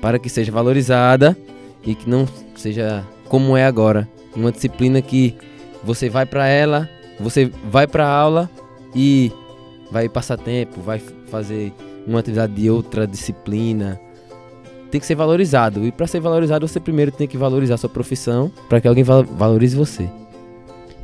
para 0.02 0.18
que 0.18 0.30
seja 0.30 0.52
valorizada 0.52 1.38
e 1.84 1.96
que 1.96 2.10
não 2.10 2.28
seja 2.56 3.06
como 3.30 3.56
é 3.56 3.66
agora, 3.66 4.10
uma 4.36 4.52
disciplina 4.52 5.02
que 5.02 5.36
você 5.84 6.10
vai 6.10 6.26
para 6.26 6.48
ela, 6.48 6.90
você 7.20 7.52
vai 7.70 7.88
para 7.88 8.08
aula 8.08 8.50
e 8.94 9.32
vai 9.92 10.10
passar 10.10 10.38
tempo, 10.38 10.82
vai 10.82 11.00
fazer 11.30 11.72
uma 12.06 12.20
atividade 12.20 12.54
de 12.54 12.70
outra 12.70 13.08
disciplina. 13.08 14.00
Tem 14.90 15.00
que 15.00 15.08
ser 15.08 15.16
valorizado. 15.16 15.86
E 15.86 15.92
para 15.92 16.08
ser 16.08 16.20
valorizado, 16.20 16.68
você 16.68 16.80
primeiro 16.80 17.12
tem 17.12 17.28
que 17.28 17.38
valorizar 17.38 17.76
a 17.76 17.78
sua 17.78 17.90
profissão 17.90 18.52
para 18.68 18.82
que 18.82 18.88
alguém 18.88 19.04
valorize 19.04 19.76
você. 19.76 20.10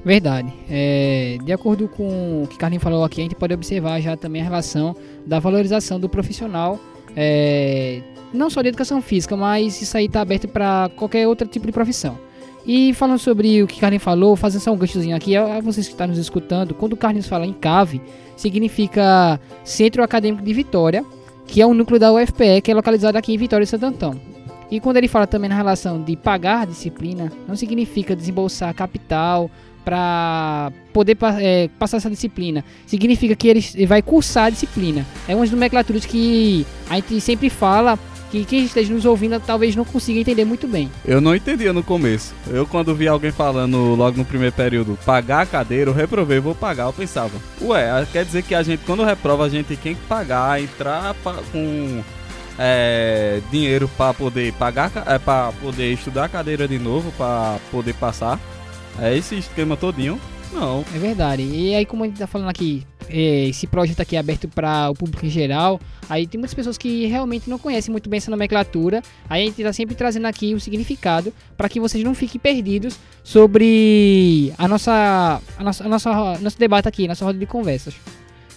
Verdade. 0.08 0.54
É, 0.70 1.38
de 1.44 1.52
acordo 1.52 1.90
com 1.90 2.44
o 2.44 2.48
que 2.48 2.58
Carlinhos 2.58 2.82
falou 2.82 3.04
aqui, 3.04 3.20
a 3.20 3.24
gente 3.24 3.36
pode 3.36 3.54
observar 3.54 4.00
já 4.00 4.16
também 4.16 4.42
a 4.42 4.46
relação 4.46 4.96
da 5.26 5.38
valorização 5.38 6.00
do 6.00 6.08
profissional, 6.08 6.80
é, 7.14 8.02
não 8.34 8.50
só 8.50 8.62
de 8.62 8.70
educação 8.70 9.02
física, 9.02 9.36
mas 9.36 9.82
isso 9.82 9.98
aí 9.98 10.06
está 10.06 10.22
aberto 10.22 10.48
para 10.48 10.90
qualquer 10.96 11.28
outro 11.28 11.46
tipo 11.46 11.66
de 11.66 11.74
profissão. 11.74 12.18
E 12.66 12.94
falando 12.94 13.20
sobre 13.20 13.62
o 13.62 13.68
que 13.68 13.82
Carlinhos 13.82 14.02
falou, 14.02 14.38
fazendo 14.38 14.62
só 14.62 14.72
um 14.72 14.78
ganchozinho 14.78 15.14
aqui, 15.14 15.36
a 15.36 15.60
vocês 15.60 15.88
que 15.88 15.94
estão 15.94 16.08
nos 16.08 16.18
escutando, 16.18 16.74
quando 16.74 16.96
Carlinhos 16.96 17.28
fala 17.28 17.46
em 17.46 17.52
CAVE, 17.52 18.02
significa 18.38 19.38
Centro 19.66 20.02
Acadêmico 20.02 20.42
de 20.42 20.54
Vitória, 20.54 21.04
que 21.46 21.62
é 21.62 21.66
o 21.66 21.74
núcleo 21.74 22.00
da 22.00 22.14
UFPE, 22.14 22.62
que 22.64 22.72
é 22.72 22.74
localizado 22.74 23.18
aqui 23.18 23.34
em 23.34 23.38
Vitória 23.38 23.66
e 23.66 23.68
Santo 23.68 23.86
Antão. 23.86 24.18
E 24.72 24.80
quando 24.80 24.98
ele 24.98 25.08
fala 25.08 25.28
também 25.28 25.50
na 25.50 25.56
relação 25.56 26.02
de 26.02 26.16
pagar 26.16 26.66
disciplina, 26.66 27.32
não 27.48 27.58
significa 27.58 28.16
desembolsar 28.16 28.74
capital 28.74 29.50
para 29.88 30.70
poder 30.92 31.18
é, 31.40 31.70
passar 31.80 31.96
essa 31.96 32.10
disciplina. 32.10 32.62
Significa 32.86 33.34
que 33.38 33.48
ele 33.48 33.86
vai 33.86 34.02
cursar 34.02 34.48
a 34.48 34.50
disciplina. 34.50 35.06
É 35.30 35.34
uma 35.34 35.46
das 35.46 35.52
nomenclaturas 35.52 36.06
que 36.06 36.68
a 36.90 36.96
gente 36.96 37.22
sempre 37.22 37.50
fala 37.50 37.98
que 38.30 38.44
quem 38.44 38.66
esteja 38.66 38.94
nos 38.94 39.06
ouvindo 39.06 39.40
talvez 39.40 39.78
não 39.78 39.86
consiga 39.86 40.20
entender 40.20 40.44
muito 40.44 40.68
bem. 40.68 40.92
Eu 41.06 41.22
não 41.22 41.34
entendia 41.34 41.72
no 41.72 41.82
começo. 41.82 42.36
Eu 42.48 42.68
quando 42.68 42.94
vi 42.94 43.08
alguém 43.08 43.32
falando 43.32 43.96
logo 43.96 44.18
no 44.18 44.26
primeiro 44.26 44.54
período, 44.54 45.00
pagar 45.06 45.44
a 45.44 45.46
cadeira, 45.46 45.90
eu 45.90 45.94
reprovei, 45.94 46.42
vou 46.42 46.54
pagar, 46.54 46.88
eu 46.88 46.94
pensava, 46.94 47.32
ué, 47.62 48.06
quer 48.12 48.26
dizer 48.26 48.44
que 48.44 48.54
a 48.54 48.64
gente 48.64 48.84
quando 48.86 49.06
reprova 49.06 49.46
a 49.46 49.50
gente 49.50 49.78
tem 49.78 49.96
que 49.96 50.02
pagar, 50.02 50.62
entrar 50.62 51.14
pra, 51.14 51.36
com 51.50 52.04
é, 52.60 53.40
dinheiro 53.50 53.90
para 53.98 54.14
poder 54.14 54.52
pagar, 54.52 54.92
é, 55.06 55.18
para 55.18 55.54
poder 55.54 55.94
estudar 55.94 56.26
a 56.26 56.30
cadeira 56.30 56.68
de 56.68 56.78
novo, 56.78 57.10
para 57.14 57.58
poder 57.72 57.94
passar. 57.94 58.38
É 59.00 59.16
esse 59.16 59.36
esquema 59.36 59.78
todinho. 59.78 60.20
Não. 60.52 60.84
É 60.96 60.98
verdade. 60.98 61.44
E 61.44 61.76
aí 61.76 61.86
como 61.86 62.04
a 62.04 62.08
gente 62.08 62.18
tá 62.18 62.28
falando 62.28 62.50
aqui, 62.50 62.86
é, 63.10 63.46
esse 63.48 63.68
projeto 63.68 64.00
aqui 64.00 64.16
é 64.16 64.20
aberto 64.20 64.48
para 64.48 64.90
o 64.90 64.94
público 64.94 65.26
em 65.26 65.30
geral. 65.30 65.80
Aí 66.10 66.26
tem 66.26 66.40
muitas 66.40 66.54
pessoas 66.54 66.78
que 66.78 67.06
realmente 67.06 67.50
não 67.50 67.60
conhecem 67.60 67.92
muito 67.92 68.10
bem 68.10 68.18
essa 68.18 68.32
nomenclatura. 68.32 69.02
Aí 69.30 69.44
a 69.44 69.46
gente 69.46 69.62
está 69.62 69.74
sempre 69.74 69.96
trazendo 69.96 70.26
aqui 70.26 70.54
o 70.54 70.60
significado 70.60 71.34
para 71.56 71.70
que 71.70 71.80
vocês 71.80 72.04
não 72.04 72.16
fiquem 72.16 72.40
perdidos 72.40 72.98
sobre 73.24 74.54
a 74.58 74.68
nossa, 74.68 75.42
a 75.58 75.64
nossa, 75.64 75.84
a 75.84 75.88
nossa 75.88 76.40
nosso 76.40 76.58
debate 76.58 76.88
aqui, 76.88 77.08
nossa 77.08 77.26
roda 77.26 77.38
de 77.38 77.46
conversas. 77.46 77.96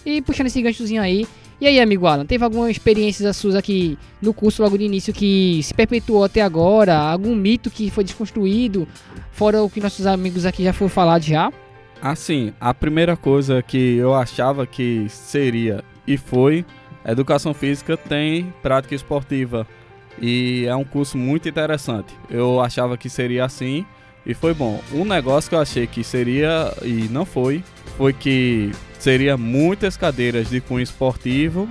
E 0.05 0.21
puxando 0.21 0.47
esse 0.47 0.61
ganchozinho 0.61 1.01
aí. 1.01 1.27
E 1.61 1.67
aí, 1.67 1.79
amigo 1.79 2.07
Alan, 2.07 2.25
teve 2.25 2.43
alguma 2.43 2.71
experiência 2.71 3.31
suas 3.33 3.53
aqui 3.53 3.95
no 4.19 4.33
curso 4.33 4.63
logo 4.63 4.75
de 4.79 4.83
início 4.83 5.13
que 5.13 5.61
se 5.61 5.71
perpetuou 5.75 6.23
até 6.23 6.41
agora? 6.41 6.97
Algum 6.97 7.35
mito 7.35 7.69
que 7.69 7.91
foi 7.91 8.03
desconstruído? 8.03 8.87
Fora 9.31 9.61
o 9.61 9.69
que 9.69 9.79
nossos 9.79 10.07
amigos 10.07 10.43
aqui 10.43 10.63
já 10.63 10.73
foram 10.73 10.89
falar 10.89 11.21
já? 11.21 11.53
Assim, 12.01 12.51
a 12.59 12.73
primeira 12.73 13.15
coisa 13.15 13.61
que 13.61 13.95
eu 13.97 14.15
achava 14.15 14.65
que 14.65 15.05
seria 15.07 15.83
e 16.07 16.17
foi, 16.17 16.65
educação 17.05 17.53
física 17.53 17.95
tem 17.95 18.51
prática 18.63 18.95
esportiva 18.95 19.67
e 20.19 20.65
é 20.67 20.75
um 20.75 20.83
curso 20.83 21.15
muito 21.15 21.47
interessante. 21.47 22.11
Eu 22.27 22.59
achava 22.59 22.97
que 22.97 23.07
seria 23.07 23.45
assim 23.45 23.85
e 24.25 24.33
foi 24.33 24.55
bom. 24.55 24.81
Um 24.91 25.05
negócio 25.05 25.47
que 25.47 25.55
eu 25.55 25.61
achei 25.61 25.85
que 25.85 26.03
seria 26.03 26.73
e 26.81 27.07
não 27.11 27.23
foi, 27.23 27.63
foi 27.97 28.13
que 28.13 28.71
seria 29.01 29.35
muitas 29.35 29.97
cadeiras 29.97 30.49
de 30.49 30.61
cunho 30.61 30.83
esportivo 30.83 31.67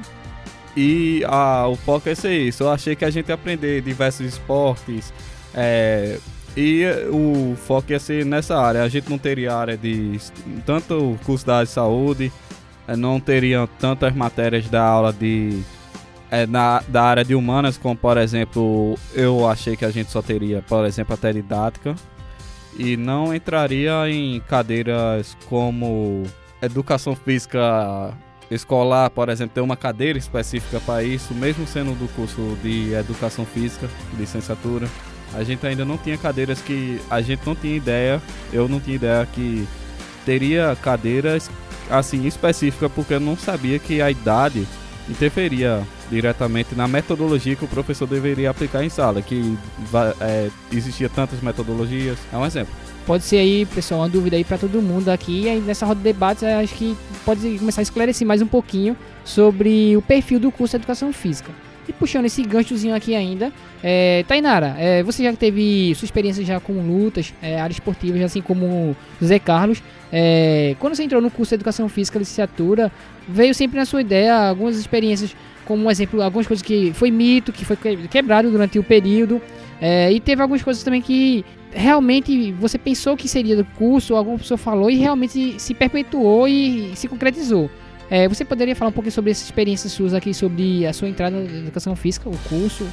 e 0.77 1.25
ah, 1.27 1.67
o 1.69 1.77
foco 1.77 2.09
é 2.09 2.15
ser 2.15 2.37
isso. 2.37 2.65
Eu 2.65 2.71
achei 2.71 2.97
que 2.97 3.05
a 3.05 3.11
gente 3.11 3.29
ia 3.29 3.35
aprender 3.35 3.81
diversos 3.83 4.27
esportes, 4.27 5.13
é, 5.55 6.19
e 6.57 6.85
o 7.11 7.55
foco 7.57 7.93
ia 7.93 8.01
ser 8.01 8.25
nessa 8.25 8.59
área. 8.59 8.83
A 8.83 8.89
gente 8.89 9.09
não 9.09 9.19
teria 9.19 9.55
área 9.55 9.77
de. 9.77 10.19
Tanto 10.67 11.19
curso 11.25 11.47
da 11.47 11.57
área 11.57 11.67
de 11.67 11.73
saúde, 11.73 12.33
eh, 12.89 12.97
não 12.97 13.21
teria 13.21 13.69
tantas 13.79 14.15
matérias 14.15 14.69
da 14.69 14.83
aula 14.83 15.13
de. 15.13 15.63
É, 16.31 16.47
na, 16.47 16.81
da 16.87 17.03
área 17.03 17.25
de 17.25 17.35
humanas, 17.35 17.77
como 17.77 17.97
por 17.97 18.17
exemplo, 18.17 18.97
eu 19.15 19.49
achei 19.49 19.77
que 19.77 19.85
a 19.85 19.91
gente 19.91 20.13
só 20.13 20.23
teria, 20.23 20.63
por 20.63 20.85
exemplo, 20.85 21.15
até 21.15 21.33
didática. 21.33 21.95
E 22.79 22.97
não 22.97 23.35
entraria 23.35 24.09
em 24.09 24.41
cadeiras 24.41 25.37
como 25.49 26.25
educação 26.63 27.15
física 27.15 28.13
escolar, 28.51 29.11
por 29.11 29.29
exemplo, 29.29 29.55
ter 29.55 29.61
uma 29.61 29.77
cadeira 29.77 30.19
específica 30.19 30.81
para 30.81 31.03
isso, 31.03 31.33
mesmo 31.35 31.67
sendo 31.67 31.97
do 31.99 32.09
curso 32.15 32.59
de 32.63 32.93
educação 32.95 33.45
física, 33.45 33.89
licenciatura 34.19 34.89
a 35.35 35.45
gente 35.45 35.65
ainda 35.67 35.85
não 35.85 35.97
tinha 35.97 36.19
cadeiras 36.19 36.61
que 36.61 37.01
a 37.11 37.21
gente 37.21 37.43
não 37.47 37.55
tinha 37.55 37.77
ideia, 37.77 38.21
eu 38.53 38.69
não 38.69 38.81
tinha 38.81 38.97
ideia 38.97 39.27
que 39.27 39.67
teria 40.25 40.77
cadeiras 40.83 41.51
assim 41.89 42.27
específica 42.27 42.89
porque 42.89 43.15
eu 43.15 43.21
não 43.21 43.37
sabia 43.37 43.79
que 43.79 44.01
a 44.03 44.11
idade 44.11 44.67
interferia 45.09 45.83
diretamente 46.09 46.75
na 46.75 46.87
metodologia 46.87 47.57
que 47.57 47.65
o 47.65 47.69
professor 47.69 48.07
deveria 48.07 48.51
aplicar 48.51 48.85
em 48.85 48.89
sala, 48.89 49.23
que 49.23 49.57
é, 50.21 50.51
existia 50.73 51.09
tantas 51.09 51.41
metodologias. 51.41 52.19
É 52.33 52.37
um 52.37 52.45
exemplo. 52.45 52.73
Pode 53.11 53.25
ser 53.25 53.39
aí, 53.39 53.67
pessoal, 53.67 54.03
uma 54.03 54.09
dúvida 54.09 54.37
aí 54.37 54.45
para 54.45 54.57
todo 54.57 54.81
mundo 54.81 55.09
aqui. 55.09 55.41
E 55.41 55.49
aí 55.49 55.59
nessa 55.59 55.85
roda 55.85 55.99
de 55.99 56.05
debates, 56.05 56.45
acho 56.45 56.73
que 56.77 56.97
pode 57.25 57.59
começar 57.59 57.81
a 57.81 57.83
esclarecer 57.83 58.25
mais 58.25 58.41
um 58.41 58.47
pouquinho 58.47 58.97
sobre 59.25 59.97
o 59.97 60.01
perfil 60.01 60.39
do 60.39 60.53
curso 60.53 60.77
de 60.77 60.83
Educação 60.83 61.13
Física. 61.13 61.51
E 61.89 61.93
puxando 61.93 62.27
esse 62.27 62.41
ganchozinho 62.45 62.95
aqui 62.95 63.17
ainda, 63.17 63.53
é, 63.83 64.25
Tainara, 64.29 64.77
é, 64.79 65.03
você 65.03 65.25
já 65.25 65.33
teve 65.33 65.93
sua 65.97 66.05
experiência 66.07 66.45
já 66.45 66.61
com 66.61 66.75
lutas, 66.75 67.35
é, 67.43 67.61
área 67.61 67.73
esportiva, 67.73 68.25
assim 68.25 68.41
como 68.41 68.97
Zé 69.21 69.41
Carlos. 69.41 69.83
É, 70.13 70.77
quando 70.79 70.95
você 70.95 71.03
entrou 71.03 71.21
no 71.21 71.33
curso 71.33 71.51
de 71.51 71.57
Educação 71.57 71.89
Física, 71.89 72.17
licenciatura, 72.17 72.93
veio 73.27 73.53
sempre 73.57 73.77
na 73.77 73.87
sua 73.87 74.03
ideia 74.03 74.37
algumas 74.37 74.77
experiências, 74.77 75.35
como 75.65 75.85
um 75.85 75.91
exemplo, 75.91 76.23
algumas 76.23 76.47
coisas 76.47 76.65
que 76.65 76.93
foi 76.93 77.11
mito, 77.11 77.51
que 77.51 77.65
foi 77.65 77.77
quebrado 78.09 78.53
durante 78.53 78.79
o 78.79 78.85
período, 78.85 79.43
é, 79.81 80.13
e 80.13 80.21
teve 80.21 80.43
algumas 80.43 80.63
coisas 80.63 80.83
também 80.83 81.01
que 81.01 81.45
realmente 81.73 82.53
você 82.53 82.77
pensou 82.77 83.17
que 83.17 83.29
seria 83.29 83.57
do 83.57 83.65
curso, 83.65 84.15
alguma 84.15 84.39
pessoa 84.39 84.59
falou 84.59 84.91
e 84.91 84.97
realmente 84.97 85.59
se 85.59 85.73
perpetuou 85.73 86.47
e 86.47 86.93
se 86.95 87.09
concretizou. 87.09 87.71
É, 88.11 88.29
você 88.29 88.45
poderia 88.45 88.75
falar 88.75 88.91
um 88.91 88.93
pouquinho 88.93 89.13
sobre 89.13 89.31
essa 89.31 89.45
experiência 89.45 89.89
sua 89.89 90.19
aqui, 90.19 90.35
sobre 90.35 90.85
a 90.85 90.93
sua 90.93 91.09
entrada 91.09 91.37
na 91.41 91.59
educação 91.59 91.95
física, 91.95 92.29
o 92.29 92.37
curso? 92.49 92.85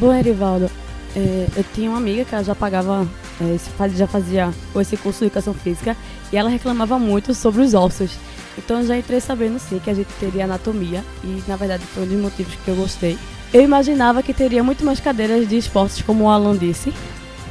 Bom, 0.00 0.12
Erivaldo, 0.12 0.70
é, 1.14 1.46
eu 1.54 1.64
tinha 1.74 1.90
uma 1.90 1.98
amiga 1.98 2.24
que 2.24 2.34
ela 2.34 2.42
já 2.42 2.54
pagava, 2.54 3.06
é, 3.40 3.88
já 3.90 4.06
fazia 4.06 4.50
esse 4.80 4.96
curso 4.96 5.20
de 5.20 5.26
educação 5.26 5.52
física 5.52 5.94
e 6.32 6.36
ela 6.36 6.48
reclamava 6.48 6.98
muito 6.98 7.34
sobre 7.34 7.60
os 7.60 7.74
ossos. 7.74 8.16
Então 8.56 8.80
eu 8.80 8.86
já 8.86 8.96
entrei 8.96 9.20
sabendo 9.20 9.58
sim 9.58 9.78
que 9.78 9.90
a 9.90 9.94
gente 9.94 10.08
teria 10.18 10.44
anatomia 10.44 11.04
e 11.22 11.42
na 11.46 11.56
verdade 11.56 11.84
foi 11.84 12.04
um 12.04 12.06
dos 12.06 12.18
motivos 12.18 12.54
que 12.54 12.68
eu 12.68 12.76
gostei. 12.76 13.18
Eu 13.52 13.60
imaginava 13.60 14.22
que 14.22 14.32
teria 14.32 14.62
muito 14.64 14.84
mais 14.84 14.98
cadeiras 14.98 15.46
de 15.46 15.58
esportes 15.58 16.00
como 16.00 16.24
o 16.24 16.28
Alan 16.28 16.56
disse, 16.56 16.92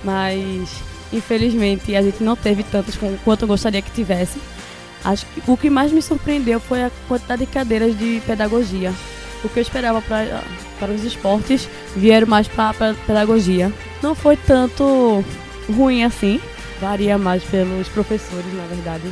mas 0.04 0.70
infelizmente 1.14 1.96
a 1.96 2.02
gente 2.02 2.24
não 2.24 2.36
teve 2.36 2.64
tantas 2.64 2.98
quanto 3.24 3.44
eu 3.44 3.48
gostaria 3.48 3.82
que 3.82 3.92
tivesse. 3.92 4.40
Acho 5.04 5.26
que 5.28 5.42
o 5.50 5.56
que 5.56 5.70
mais 5.70 5.92
me 5.92 6.02
surpreendeu 6.02 6.60
foi 6.60 6.84
a 6.84 6.92
quantidade 7.08 7.46
de 7.46 7.52
cadeiras 7.52 7.98
de 7.98 8.22
pedagogia. 8.26 8.92
O 9.44 9.50
que 9.50 9.60
eu 9.60 9.62
esperava 9.62 10.02
para 10.02 10.92
os 10.92 11.04
esportes 11.04 11.68
vieram 11.96 12.28
mais 12.28 12.48
para 12.48 12.70
a 12.70 12.94
pedagogia. 12.94 13.72
Não 14.02 14.16
foi 14.16 14.38
tanto 14.38 15.24
ruim 15.72 16.04
assim, 16.04 16.40
varia 16.80 17.18
mais 17.18 17.44
pelos 17.44 17.88
professores, 17.90 18.54
na 18.54 18.66
verdade. 18.66 19.04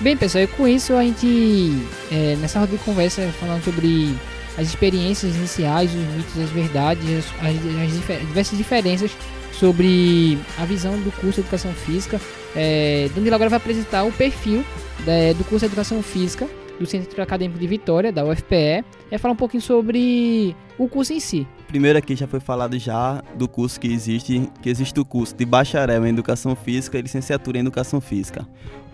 Bem, 0.00 0.16
pessoal, 0.16 0.44
e 0.44 0.46
com 0.46 0.66
isso 0.66 0.94
a 0.94 1.02
gente, 1.02 1.82
é, 2.10 2.36
nessa 2.40 2.60
roda 2.60 2.72
de 2.72 2.82
conversa, 2.82 3.28
falando 3.38 3.62
sobre 3.62 4.14
as 4.58 4.68
experiências 4.68 5.34
iniciais, 5.34 5.90
os 5.90 6.16
mitos, 6.16 6.38
as 6.38 6.50
verdades, 6.50 7.08
as, 7.40 7.46
as, 7.46 8.16
as 8.16 8.26
diversas 8.26 8.58
diferenças 8.58 9.10
sobre 9.52 10.38
a 10.58 10.64
visão 10.64 10.98
do 11.00 11.12
curso 11.12 11.40
de 11.40 11.40
Educação 11.40 11.72
Física. 11.72 12.20
É, 12.56 13.08
Danilo 13.14 13.34
agora 13.34 13.50
vai 13.50 13.58
apresentar 13.58 14.04
o 14.04 14.12
perfil 14.12 14.64
da, 15.04 15.32
do 15.36 15.44
curso 15.44 15.60
de 15.60 15.66
Educação 15.66 16.02
Física 16.02 16.48
do 16.80 16.86
Centro 16.86 17.22
Acadêmico 17.22 17.60
de 17.60 17.66
Vitória, 17.66 18.10
da 18.10 18.24
UFPE, 18.24 18.82
é 19.10 19.18
falar 19.18 19.34
um 19.34 19.36
pouquinho 19.36 19.62
sobre 19.62 20.56
o 20.78 20.88
curso 20.88 21.12
em 21.12 21.20
si. 21.20 21.46
Primeiro 21.68 21.98
aqui 21.98 22.16
já 22.16 22.26
foi 22.26 22.40
falado 22.40 22.78
já 22.78 23.22
do 23.34 23.46
curso 23.46 23.78
que 23.78 23.86
existe, 23.86 24.50
que 24.62 24.70
existe 24.70 24.98
o 24.98 25.04
curso 25.04 25.36
de 25.36 25.44
bacharel 25.44 26.06
em 26.06 26.08
Educação 26.08 26.56
Física 26.56 26.98
e 26.98 27.02
licenciatura 27.02 27.58
em 27.58 27.60
Educação 27.60 28.00
Física. 28.00 28.48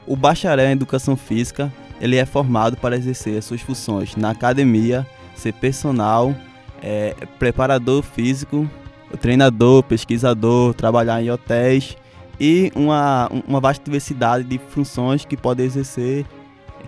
O 0.05 0.17
bacharel 0.17 0.67
em 0.67 0.73
Educação 0.73 1.17
Física, 1.17 1.73
ele 2.01 2.17
é 2.17 2.27
formado 2.27 2.77
para 2.77 2.97
exercer 2.97 3.39
as 3.39 3.45
suas 3.45 3.61
funções 3.61 4.17
na 4.17 4.31
academia, 4.31 5.07
ser 5.37 5.53
personal, 5.53 6.35
é, 6.83 7.15
preparador 7.39 8.03
físico, 8.03 8.69
treinador, 9.21 9.83
pesquisador, 9.83 10.75
trabalhar 10.75 11.23
em 11.23 11.31
hotéis 11.31 11.97
e 12.41 12.71
uma, 12.75 13.31
uma 13.47 13.61
vasta 13.61 13.85
diversidade 13.85 14.45
de 14.45 14.59
funções 14.59 15.25
que 15.25 15.37
pode 15.37 15.63
exercer, 15.63 16.25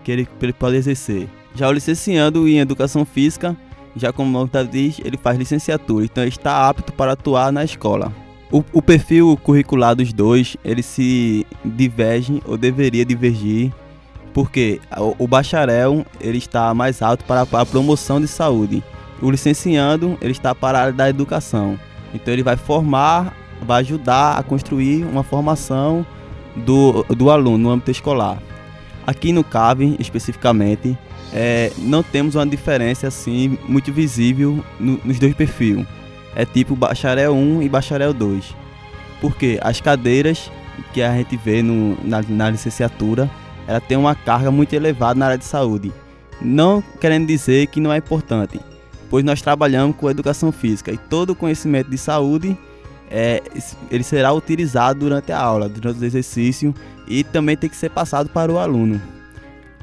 que 0.04 0.12
ele, 0.12 0.28
ele 0.40 0.52
pode 0.52 0.76
exercer. 0.76 1.28
Já 1.54 1.68
o 1.68 1.72
licenciando 1.72 2.46
em 2.46 2.58
Educação 2.58 3.04
Física, 3.04 3.56
já 3.96 4.12
como 4.12 4.28
o 4.28 4.32
nome 4.32 4.50
diz, 4.70 5.00
ele 5.04 5.16
faz 5.16 5.38
licenciatura, 5.38 6.04
então 6.04 6.24
está 6.24 6.68
apto 6.68 6.92
para 6.92 7.12
atuar 7.12 7.52
na 7.52 7.64
escola. 7.64 8.12
O, 8.50 8.64
o 8.72 8.80
perfil 8.80 9.38
curricular 9.42 9.94
dos 9.94 10.12
dois, 10.12 10.56
ele 10.64 10.82
se 10.82 11.46
diverge 11.64 12.42
ou 12.46 12.56
deveria 12.56 13.04
divergir, 13.04 13.72
porque 14.32 14.80
o, 15.18 15.26
bacharel 15.26 16.04
ele 16.20 16.38
está 16.38 16.72
mais 16.74 17.02
alto 17.02 17.24
para 17.24 17.42
a 17.42 17.66
promoção 17.66 18.20
de 18.20 18.28
saúde. 18.28 18.82
O 19.20 19.30
licenciando 19.30 20.16
ele 20.20 20.32
está 20.32 20.54
para 20.54 20.78
a 20.78 20.80
área 20.82 20.92
da 20.92 21.08
educação. 21.08 21.78
Então 22.14 22.32
ele 22.32 22.42
vai 22.42 22.56
formar, 22.56 23.34
vai 23.62 23.80
ajudar 23.80 24.38
a 24.38 24.42
construir 24.42 25.04
uma 25.04 25.22
formação 25.22 26.06
do, 26.54 27.04
do 27.04 27.30
aluno 27.30 27.58
no 27.58 27.70
âmbito 27.70 27.90
escolar. 27.90 28.38
Aqui 29.06 29.32
no 29.32 29.42
CAV, 29.42 29.96
especificamente, 29.98 30.96
é, 31.32 31.72
não 31.78 32.02
temos 32.02 32.34
uma 32.34 32.46
diferença 32.46 33.08
assim 33.08 33.58
muito 33.66 33.92
visível 33.92 34.64
no, 34.78 35.00
nos 35.04 35.18
dois 35.18 35.34
perfis 35.34 35.86
é 36.38 36.44
tipo 36.44 36.76
bacharel 36.76 37.34
1 37.34 37.62
e 37.62 37.68
bacharel 37.68 38.14
2. 38.14 38.54
Porque 39.20 39.58
as 39.60 39.80
cadeiras 39.80 40.50
que 40.92 41.02
a 41.02 41.12
gente 41.16 41.36
vê 41.36 41.62
no, 41.62 41.98
na, 42.04 42.22
na 42.22 42.50
licenciatura, 42.50 43.28
ela 43.68 43.80
tem 43.80 43.98
uma 43.98 44.14
carga 44.14 44.50
muito 44.50 44.72
elevada 44.72 45.20
na 45.20 45.26
área 45.26 45.38
de 45.38 45.44
saúde. 45.44 45.92
Não 46.40 46.82
querendo 46.98 47.26
dizer 47.26 47.66
que 47.66 47.80
não 47.80 47.92
é 47.92 47.98
importante, 47.98 48.58
pois 49.10 49.22
nós 49.22 49.42
trabalhamos 49.42 49.94
com 49.96 50.08
educação 50.08 50.50
física 50.50 50.90
e 50.90 50.96
todo 50.96 51.30
o 51.30 51.34
conhecimento 51.34 51.90
de 51.90 51.98
saúde 51.98 52.56
é, 53.10 53.42
ele 53.90 54.02
será 54.02 54.32
utilizado 54.32 55.00
durante 55.00 55.32
a 55.32 55.38
aula, 55.38 55.68
durante 55.68 56.00
o 56.00 56.04
exercício 56.04 56.74
e 57.06 57.22
também 57.22 57.56
tem 57.56 57.68
que 57.68 57.76
ser 57.76 57.90
passado 57.90 58.30
para 58.30 58.50
o 58.50 58.58
aluno. 58.58 59.00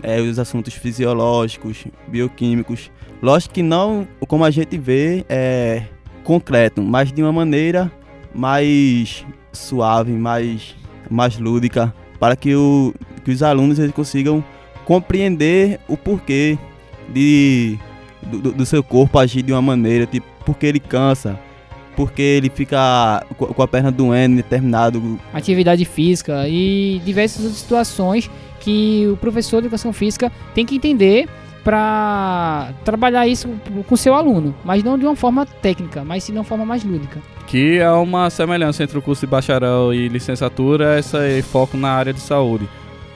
É, 0.02 0.20
os 0.20 0.40
assuntos 0.40 0.74
fisiológicos, 0.74 1.86
bioquímicos. 2.08 2.92
Lógico 3.22 3.54
que 3.54 3.64
não, 3.64 4.08
como 4.28 4.44
a 4.44 4.52
gente 4.52 4.78
vê, 4.78 5.26
é, 5.30 5.84
concreto, 6.24 6.82
mas 6.82 7.12
de 7.12 7.22
uma 7.22 7.32
maneira 7.32 7.92
mais 8.34 9.26
suave, 9.54 10.12
mais, 10.12 10.76
mais 11.10 11.38
lúdica, 11.38 11.94
para 12.20 12.36
que, 12.36 12.56
o, 12.56 12.94
que 13.26 13.32
os 13.32 13.42
alunos 13.42 13.80
eles 13.80 13.92
consigam 13.92 14.44
compreender 14.86 15.80
o 15.88 15.98
porquê 15.98 16.58
de, 17.10 17.78
do, 18.22 18.52
do 18.52 18.66
seu 18.66 18.84
corpo 18.84 19.18
agir 19.18 19.42
de 19.42 19.52
uma 19.52 19.62
maneira, 19.62 20.06
tipo, 20.06 20.28
porque 20.46 20.68
ele 20.68 20.80
cansa, 20.80 21.40
porque 21.96 22.22
ele 22.22 22.50
fica 22.50 23.26
com 23.36 23.62
a 23.62 23.68
perna 23.68 23.92
doendo 23.92 24.34
em 24.34 24.38
determinado 24.38 25.20
atividade 25.34 25.84
física 25.86 26.48
e 26.48 27.02
diversas 27.04 27.44
outras 27.44 27.60
situações 27.60 28.30
que 28.60 29.08
o 29.12 29.18
professor 29.18 29.60
de 29.60 29.68
educação 29.68 29.92
física 29.92 30.32
tem 30.54 30.66
que 30.66 30.76
entender 30.76 31.28
para 31.64 32.74
trabalhar 32.84 33.26
isso 33.26 33.50
com 33.88 33.96
seu 33.96 34.14
aluno, 34.14 34.54
mas 34.64 34.84
não 34.84 35.00
de 35.00 35.06
uma 35.06 35.16
forma 35.16 35.48
técnica, 35.48 36.04
mas 36.04 36.24
sim 36.24 36.32
de 36.32 36.38
uma 36.38 36.44
forma 36.44 36.64
mais 36.64 36.84
lúdica. 36.84 37.20
Que 37.48 37.80
é 37.80 37.92
uma 37.92 38.30
semelhança 38.30 38.84
entre 38.84 39.00
o 39.00 39.02
curso 39.02 39.26
de 39.26 39.32
bacharel 39.32 39.92
e 39.92 40.08
licenciatura, 40.08 40.96
essa 40.96 41.26
é 41.26 41.42
foco 41.42 41.76
na 41.76 41.90
área 41.90 42.14
de 42.14 42.20
saúde. 42.20 42.70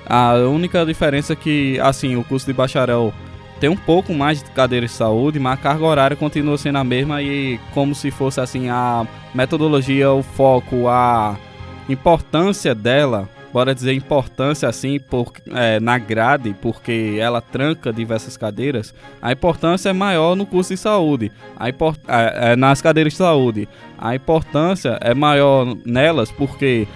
A 0.10 0.34
única 0.34 0.84
diferença 0.86 1.34
é 1.34 1.36
que, 1.36 1.80
assim, 1.80 2.16
o 2.16 2.24
curso 2.24 2.48
de 2.48 2.54
bacharel 2.54 3.14
tem 3.60 3.70
um 3.70 3.76
pouco 3.76 4.14
mais 4.14 4.42
de 4.42 4.50
cadeiras 4.52 4.92
de 4.92 4.98
saúde, 4.98 5.40
mas 5.40 5.54
a 5.54 5.62
carga 5.62 5.86
horária 5.86 6.18
continua 6.18 6.58
sendo 6.58 6.80
a 6.80 6.84
mesma 6.84 7.22
e 7.22 7.60
como 7.74 7.94
se 7.94 8.10
fosse 8.10 8.40
assim 8.40 8.70
a 8.70 9.06
metodologia, 9.36 10.12
o 10.12 10.24
foco, 10.24 10.88
a 10.88 11.38
importância 11.88 12.74
dela 12.74 13.30
bora 13.52 13.74
dizer, 13.74 13.94
importância 13.94 14.70
assim 14.70 15.00
por, 15.00 15.32
é, 15.54 15.80
na 15.80 15.98
grade, 15.98 16.56
porque 16.62 17.18
ela 17.20 17.42
tranca 17.42 17.92
diversas 17.92 18.38
cadeiras, 18.38 18.94
a 19.22 19.32
importância 19.32 19.90
é 19.90 19.94
maior 19.94 20.36
no 20.36 20.46
curso 20.46 20.74
de 20.74 20.80
saúde, 20.80 21.32
a 21.58 21.70
import, 21.70 22.00
é, 22.08 22.52
é, 22.52 22.56
nas 22.56 22.82
cadeiras 22.82 23.14
de 23.14 23.18
saúde. 23.18 23.68
A 23.98 24.16
importância 24.16 24.98
é 25.02 25.14
maior 25.14 25.76
nelas 25.86 26.32
porque, 26.32 26.88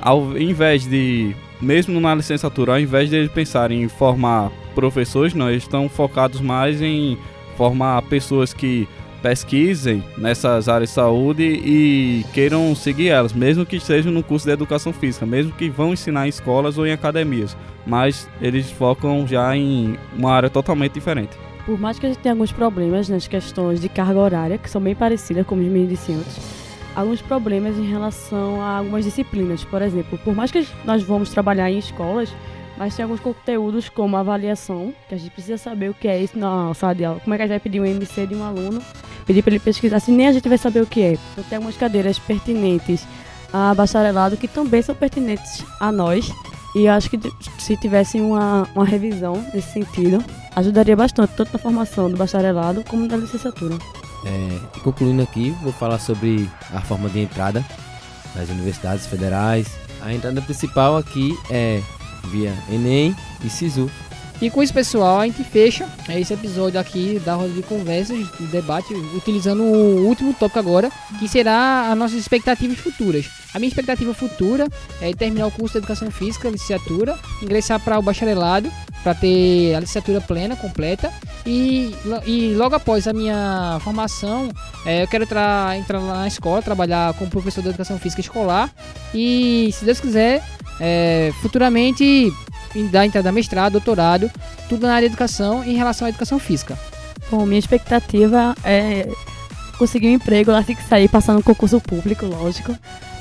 ao 0.00 0.36
invés 0.36 0.86
de, 0.86 1.34
mesmo 1.60 2.00
na 2.00 2.14
licenciatura, 2.14 2.72
ao 2.72 2.80
invés 2.80 3.10
de 3.10 3.16
eles 3.16 3.30
pensarem 3.30 3.82
em 3.82 3.88
formar 3.88 4.50
professores, 4.74 5.34
não, 5.34 5.50
eles 5.50 5.62
estão 5.62 5.88
focados 5.88 6.40
mais 6.40 6.80
em 6.80 7.18
formar 7.56 8.02
pessoas 8.02 8.54
que 8.54 8.88
pesquisem 9.22 10.02
nessas 10.16 10.68
áreas 10.68 10.90
de 10.90 10.94
saúde 10.94 11.42
e 11.42 12.24
queiram 12.32 12.74
seguir 12.74 13.08
elas, 13.08 13.32
mesmo 13.32 13.66
que 13.66 13.76
estejam 13.76 14.10
no 14.10 14.22
curso 14.22 14.46
de 14.46 14.52
educação 14.52 14.92
física, 14.92 15.26
mesmo 15.26 15.52
que 15.52 15.68
vão 15.68 15.92
ensinar 15.92 16.26
em 16.26 16.30
escolas 16.30 16.78
ou 16.78 16.86
em 16.86 16.92
academias, 16.92 17.56
mas 17.86 18.28
eles 18.40 18.70
focam 18.70 19.26
já 19.26 19.54
em 19.56 19.98
uma 20.16 20.32
área 20.32 20.48
totalmente 20.48 20.92
diferente. 20.92 21.36
Por 21.66 21.78
mais 21.78 21.98
que 21.98 22.06
a 22.06 22.08
gente 22.08 22.18
tenha 22.20 22.32
alguns 22.32 22.52
problemas 22.52 23.08
nas 23.08 23.28
questões 23.28 23.80
de 23.80 23.88
carga 23.88 24.18
horária, 24.18 24.58
que 24.58 24.70
são 24.70 24.80
bem 24.80 24.94
parecidas, 24.94 25.46
como 25.46 25.60
os 25.60 25.68
meninos 25.68 25.90
disse 25.90 26.12
antes, 26.12 26.59
alguns 26.94 27.22
problemas 27.22 27.76
em 27.76 27.88
relação 27.88 28.60
a 28.60 28.78
algumas 28.78 29.04
disciplinas. 29.04 29.64
Por 29.64 29.82
exemplo, 29.82 30.18
por 30.18 30.34
mais 30.34 30.50
que 30.50 30.66
nós 30.84 31.02
vamos 31.02 31.30
trabalhar 31.30 31.70
em 31.70 31.78
escolas, 31.78 32.32
mas 32.76 32.96
tem 32.96 33.02
alguns 33.02 33.20
conteúdos 33.20 33.88
como 33.88 34.16
avaliação, 34.16 34.94
que 35.08 35.14
a 35.14 35.18
gente 35.18 35.30
precisa 35.30 35.58
saber 35.58 35.90
o 35.90 35.94
que 35.94 36.08
é 36.08 36.22
isso 36.22 36.38
na 36.38 36.72
sala 36.72 36.94
de 36.94 37.04
aula. 37.04 37.20
Como 37.20 37.34
é 37.34 37.36
que 37.36 37.42
a 37.42 37.46
gente 37.46 37.52
vai 37.52 37.60
pedir 37.60 37.80
um 37.80 37.84
MC 37.84 38.26
de 38.26 38.34
um 38.34 38.42
aluno, 38.42 38.82
pedir 39.26 39.42
para 39.42 39.52
ele 39.52 39.60
pesquisar, 39.60 40.00
se 40.00 40.10
nem 40.10 40.28
a 40.28 40.32
gente 40.32 40.48
vai 40.48 40.56
saber 40.56 40.80
o 40.80 40.86
que 40.86 41.02
é. 41.02 41.12
Então 41.12 41.44
tem 41.44 41.56
algumas 41.56 41.76
cadeiras 41.76 42.18
pertinentes 42.18 43.06
a 43.52 43.74
bacharelado 43.74 44.36
que 44.36 44.48
também 44.48 44.80
são 44.80 44.94
pertinentes 44.94 45.62
a 45.78 45.92
nós. 45.92 46.32
E 46.74 46.86
acho 46.86 47.10
que 47.10 47.18
se 47.58 47.76
tivesse 47.76 48.20
uma, 48.20 48.66
uma 48.74 48.84
revisão 48.84 49.44
nesse 49.52 49.72
sentido, 49.72 50.24
ajudaria 50.54 50.96
bastante, 50.96 51.34
tanto 51.36 51.52
na 51.52 51.58
formação 51.58 52.08
do 52.10 52.16
bacharelado 52.16 52.84
como 52.88 53.06
na 53.06 53.16
licenciatura. 53.16 53.76
É, 54.24 54.80
concluindo 54.80 55.22
aqui, 55.22 55.50
vou 55.62 55.72
falar 55.72 55.98
sobre 55.98 56.48
a 56.72 56.80
forma 56.80 57.08
de 57.08 57.20
entrada 57.20 57.64
das 58.34 58.48
universidades 58.48 59.06
federais. 59.06 59.66
A 60.02 60.12
entrada 60.12 60.40
principal 60.42 60.96
aqui 60.96 61.36
é 61.50 61.82
via 62.24 62.54
Enem 62.70 63.14
e 63.44 63.50
Sisu. 63.50 63.90
E 64.40 64.48
com 64.48 64.62
isso, 64.62 64.72
pessoal, 64.72 65.20
a 65.20 65.26
gente 65.26 65.44
fecha 65.44 65.86
esse 66.08 66.32
episódio 66.32 66.80
aqui 66.80 67.20
da 67.22 67.34
roda 67.34 67.50
de 67.50 67.62
conversas, 67.62 68.16
de 68.38 68.46
debate, 68.46 68.94
utilizando 69.14 69.62
o 69.62 70.06
último 70.06 70.32
tópico 70.32 70.58
agora, 70.58 70.90
que 71.18 71.28
será 71.28 71.90
as 71.92 71.98
nossas 71.98 72.18
expectativas 72.18 72.78
futuras. 72.78 73.26
A 73.52 73.58
minha 73.58 73.68
expectativa 73.68 74.14
futura 74.14 74.66
é 75.02 75.12
terminar 75.12 75.46
o 75.46 75.50
curso 75.50 75.72
de 75.72 75.78
Educação 75.78 76.10
Física, 76.10 76.48
licenciatura, 76.48 77.18
ingressar 77.42 77.78
para 77.80 77.98
o 77.98 78.02
bacharelado, 78.02 78.72
para 79.02 79.14
ter 79.14 79.74
a 79.74 79.80
licenciatura 79.80 80.22
plena, 80.22 80.56
completa, 80.56 81.12
e, 81.50 81.94
e 82.26 82.54
logo 82.54 82.76
após 82.76 83.08
a 83.08 83.12
minha 83.12 83.78
formação, 83.82 84.48
é, 84.86 85.02
eu 85.02 85.08
quero 85.08 85.24
entrar, 85.24 85.76
entrar 85.76 86.00
na 86.00 86.28
escola, 86.28 86.62
trabalhar 86.62 87.12
como 87.14 87.28
professor 87.28 87.60
de 87.60 87.70
Educação 87.70 87.98
Física 87.98 88.20
escolar, 88.20 88.72
e 89.12 89.68
se 89.72 89.84
Deus 89.84 89.98
quiser, 89.98 90.44
é, 90.78 91.32
futuramente 91.42 92.32
dar 92.92 93.04
entrada 93.04 93.32
mestrado, 93.32 93.72
doutorado, 93.72 94.30
tudo 94.68 94.86
na 94.86 94.94
área 94.94 95.08
de 95.08 95.12
educação 95.12 95.64
em 95.64 95.74
relação 95.74 96.06
à 96.06 96.10
educação 96.10 96.38
física. 96.38 96.78
Bom, 97.28 97.44
minha 97.44 97.58
expectativa 97.58 98.54
é 98.62 99.08
conseguir 99.76 100.08
um 100.08 100.14
emprego 100.14 100.52
assim 100.52 100.76
que 100.76 100.84
sair, 100.84 101.08
passando 101.08 101.38
no 101.38 101.42
concurso 101.42 101.80
público, 101.80 102.26
lógico, 102.26 102.76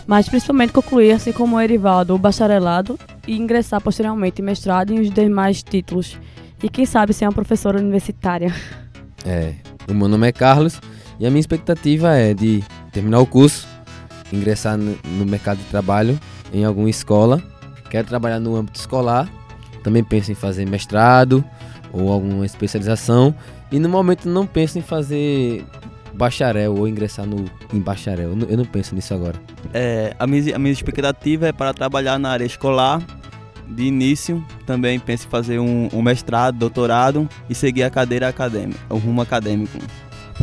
mas 0.05 0.29
principalmente 0.29 0.71
concluir, 0.71 1.13
assim 1.13 1.31
como 1.31 1.55
o 1.55 1.61
Erivaldo, 1.61 2.13
o 2.13 2.17
bacharelado 2.19 2.99
e 3.27 3.35
ingressar 3.35 3.81
posteriormente 3.81 4.39
em 4.39 4.45
mestrado 4.45 4.93
e 4.93 4.99
os 4.99 5.09
demais 5.09 5.63
títulos. 5.63 6.15
E 6.61 6.69
quem 6.69 6.85
sabe 6.85 7.13
ser 7.13 7.25
uma 7.25 7.31
professora 7.31 7.79
universitária. 7.79 8.53
É, 9.25 9.53
o 9.89 9.93
meu 9.93 10.07
nome 10.07 10.27
é 10.27 10.31
Carlos 10.31 10.79
e 11.19 11.25
a 11.25 11.29
minha 11.29 11.39
expectativa 11.39 12.15
é 12.15 12.33
de 12.33 12.63
terminar 12.91 13.19
o 13.19 13.25
curso, 13.25 13.67
ingressar 14.31 14.77
no, 14.77 15.25
mercado 15.25 15.57
de 15.57 15.65
trabalho 15.65 16.19
em 16.53 16.65
alguma 16.65 16.89
escola. 16.89 17.41
Quero 17.89 18.07
trabalhar 18.07 18.39
no 18.39 18.55
âmbito 18.55 18.79
escolar. 18.79 19.29
Também 19.83 20.03
penso 20.03 20.31
em 20.31 20.35
fazer 20.35 20.67
mestrado 20.67 21.43
ou 21.93 22.11
alguma 22.11 22.45
especialização. 22.45 23.33
E 23.71 23.79
no 23.79 23.87
momento 23.87 24.27
não 24.27 24.45
penso 24.45 24.77
em 24.77 24.81
fazer 24.81 25.65
bacharel 26.13 26.75
ou 26.75 26.87
ingressar 26.87 27.25
no, 27.25 27.45
em 27.73 27.79
bacharel. 27.79 28.37
Eu 28.47 28.57
não, 28.57 28.65
penso 28.65 28.93
nisso 28.93 29.13
agora. 29.13 29.35
É, 29.73 30.13
a, 30.19 30.27
minha, 30.27 30.55
a 30.55 30.59
minha 30.59 30.73
expectativa 30.73 31.47
é 31.47 31.51
para 31.53 31.73
trabalhar 31.73 32.19
na 32.19 32.29
área 32.29 32.45
escolar. 32.45 33.01
De 33.69 33.83
início, 33.83 34.43
também 34.65 34.99
penso 34.99 35.27
em 35.27 35.29
fazer 35.29 35.59
um, 35.59 35.89
um 35.93 36.01
mestrado, 36.01 36.57
doutorado 36.57 37.29
e 37.49 37.53
seguir 37.53 37.83
a 37.83 37.89
cadeira 37.89 38.27
acadêmica, 38.27 38.79
o 38.89 38.97
rumo 38.97 39.21
acadêmico. 39.21 39.77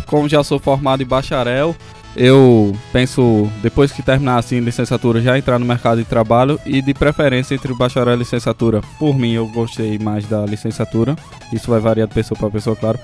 Como 0.07 0.29
já 0.29 0.45
sou 0.45 0.59
formado 0.59 1.03
em 1.03 1.07
bacharel, 1.07 1.75
eu 2.17 2.75
penso, 2.93 3.51
depois 3.63 3.93
que 3.93 4.03
terminar 4.03 4.39
assim 4.39 4.61
licenciatura, 4.61 5.21
já 5.21 5.37
entrar 5.37 5.59
no 5.59 5.67
mercado 5.67 5.99
de 5.99 6.05
trabalho 6.05 6.59
e 6.65 6.81
de 6.81 6.95
preferência 6.95 7.55
entre 7.55 7.75
bacharel 7.75 8.15
e 8.15 8.19
licenciatura. 8.19 8.81
Por 8.99 9.19
mim, 9.19 9.33
eu 9.33 9.47
gostei 9.49 9.99
mais 9.99 10.25
da 10.27 10.47
licenciatura. 10.47 11.15
Isso 11.53 11.71
vai 11.71 11.79
variar 11.79 12.09
de 12.09 12.15
pessoa 12.15 12.39
para 12.39 12.51
pessoa, 12.51 12.75
claro. 12.75 12.99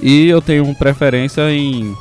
E 0.00 0.26
eu 0.28 0.42
tenho 0.42 0.74
preferência 0.74 1.50
em 1.52 1.94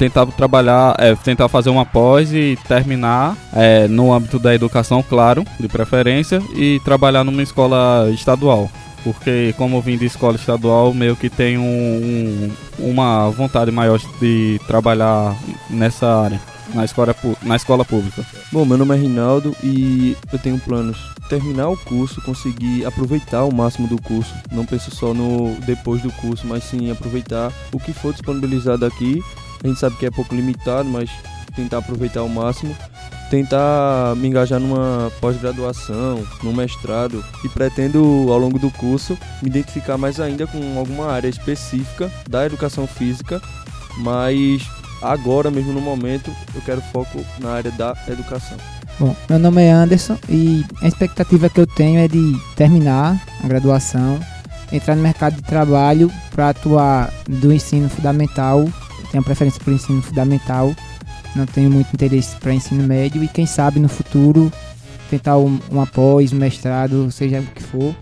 tentar 0.00 0.24
trabalhar, 0.28 0.96
é, 0.98 1.14
tentar 1.14 1.46
fazer 1.46 1.68
uma 1.68 1.84
pós 1.84 2.32
e 2.32 2.58
terminar 2.66 3.36
é, 3.52 3.86
no 3.86 4.14
âmbito 4.14 4.38
da 4.38 4.54
educação, 4.54 5.02
claro, 5.02 5.44
de 5.60 5.68
preferência, 5.68 6.42
e 6.54 6.80
trabalhar 6.82 7.22
numa 7.22 7.42
escola 7.42 8.08
estadual 8.10 8.70
porque 9.02 9.54
como 9.56 9.78
eu 9.78 9.80
vim 9.80 9.96
de 9.96 10.04
escola 10.04 10.36
estadual, 10.36 10.92
meio 10.92 11.16
que 11.16 11.30
tenho 11.30 11.62
um, 11.62 12.50
uma 12.78 13.30
vontade 13.30 13.70
maior 13.70 13.98
de 14.20 14.60
trabalhar 14.66 15.34
nessa 15.70 16.06
área. 16.06 16.38
na 16.74 16.84
escola, 16.84 17.16
na 17.42 17.56
escola 17.56 17.82
pública. 17.82 18.22
Bom, 18.52 18.66
meu 18.66 18.76
nome 18.76 18.94
é 18.94 18.98
Rinaldo 18.98 19.56
e 19.64 20.14
eu 20.30 20.38
tenho 20.38 20.58
planos 20.58 20.98
terminar 21.30 21.68
o 21.68 21.76
curso, 21.76 22.20
conseguir 22.22 22.84
aproveitar 22.84 23.44
o 23.44 23.54
máximo 23.54 23.88
do 23.88 24.00
curso. 24.02 24.34
Não 24.52 24.66
penso 24.66 24.94
só 24.94 25.14
no 25.14 25.54
depois 25.64 26.02
do 26.02 26.12
curso, 26.12 26.46
mas 26.46 26.64
sim 26.64 26.90
aproveitar 26.90 27.52
o 27.72 27.78
que 27.78 27.92
for 27.92 28.12
disponibilizado 28.12 28.84
aqui. 28.84 29.22
A 29.62 29.66
gente 29.68 29.78
sabe 29.78 29.96
que 29.96 30.06
é 30.06 30.10
pouco 30.10 30.34
limitado, 30.34 30.88
mas 30.88 31.10
tentar 31.54 31.78
aproveitar 31.78 32.20
ao 32.20 32.28
máximo. 32.28 32.74
Tentar 33.30 34.16
me 34.16 34.26
engajar 34.26 34.58
numa 34.58 35.12
pós-graduação, 35.20 36.26
num 36.42 36.52
mestrado 36.52 37.24
e 37.44 37.48
pretendo 37.48 38.26
ao 38.28 38.38
longo 38.38 38.58
do 38.58 38.70
curso 38.72 39.16
me 39.40 39.48
identificar 39.48 39.96
mais 39.96 40.18
ainda 40.18 40.48
com 40.48 40.76
alguma 40.76 41.06
área 41.12 41.28
específica 41.28 42.10
da 42.28 42.44
educação 42.44 42.88
física, 42.88 43.40
mas 43.98 44.68
agora 45.00 45.48
mesmo 45.48 45.72
no 45.72 45.80
momento 45.80 46.28
eu 46.56 46.60
quero 46.62 46.80
foco 46.92 47.24
na 47.38 47.50
área 47.50 47.70
da 47.70 47.94
educação. 48.08 48.58
Bom, 48.98 49.14
meu 49.28 49.38
nome 49.38 49.62
é 49.62 49.70
Anderson 49.70 50.18
e 50.28 50.64
a 50.82 50.88
expectativa 50.88 51.48
que 51.48 51.60
eu 51.60 51.66
tenho 51.66 52.00
é 52.00 52.08
de 52.08 52.36
terminar 52.56 53.16
a 53.44 53.46
graduação, 53.46 54.18
entrar 54.72 54.96
no 54.96 55.02
mercado 55.02 55.36
de 55.36 55.42
trabalho 55.42 56.10
para 56.32 56.48
atuar 56.48 57.12
do 57.28 57.52
ensino 57.52 57.88
fundamental. 57.88 58.68
Tenho 59.10 59.24
preferência 59.24 59.60
por 59.62 59.72
ensino 59.72 60.00
fundamental, 60.02 60.74
não 61.34 61.46
tenho 61.46 61.70
muito 61.70 61.92
interesse 61.92 62.36
para 62.36 62.54
ensino 62.54 62.82
médio 62.82 63.22
e 63.22 63.28
quem 63.28 63.46
sabe 63.46 63.80
no 63.80 63.88
futuro 63.88 64.52
tentar 65.10 65.36
um, 65.38 65.58
um 65.70 65.80
após, 65.80 66.32
um 66.32 66.36
mestrado, 66.36 67.10
seja 67.10 67.40
o 67.40 67.46
que 67.46 67.62
for. 67.62 67.94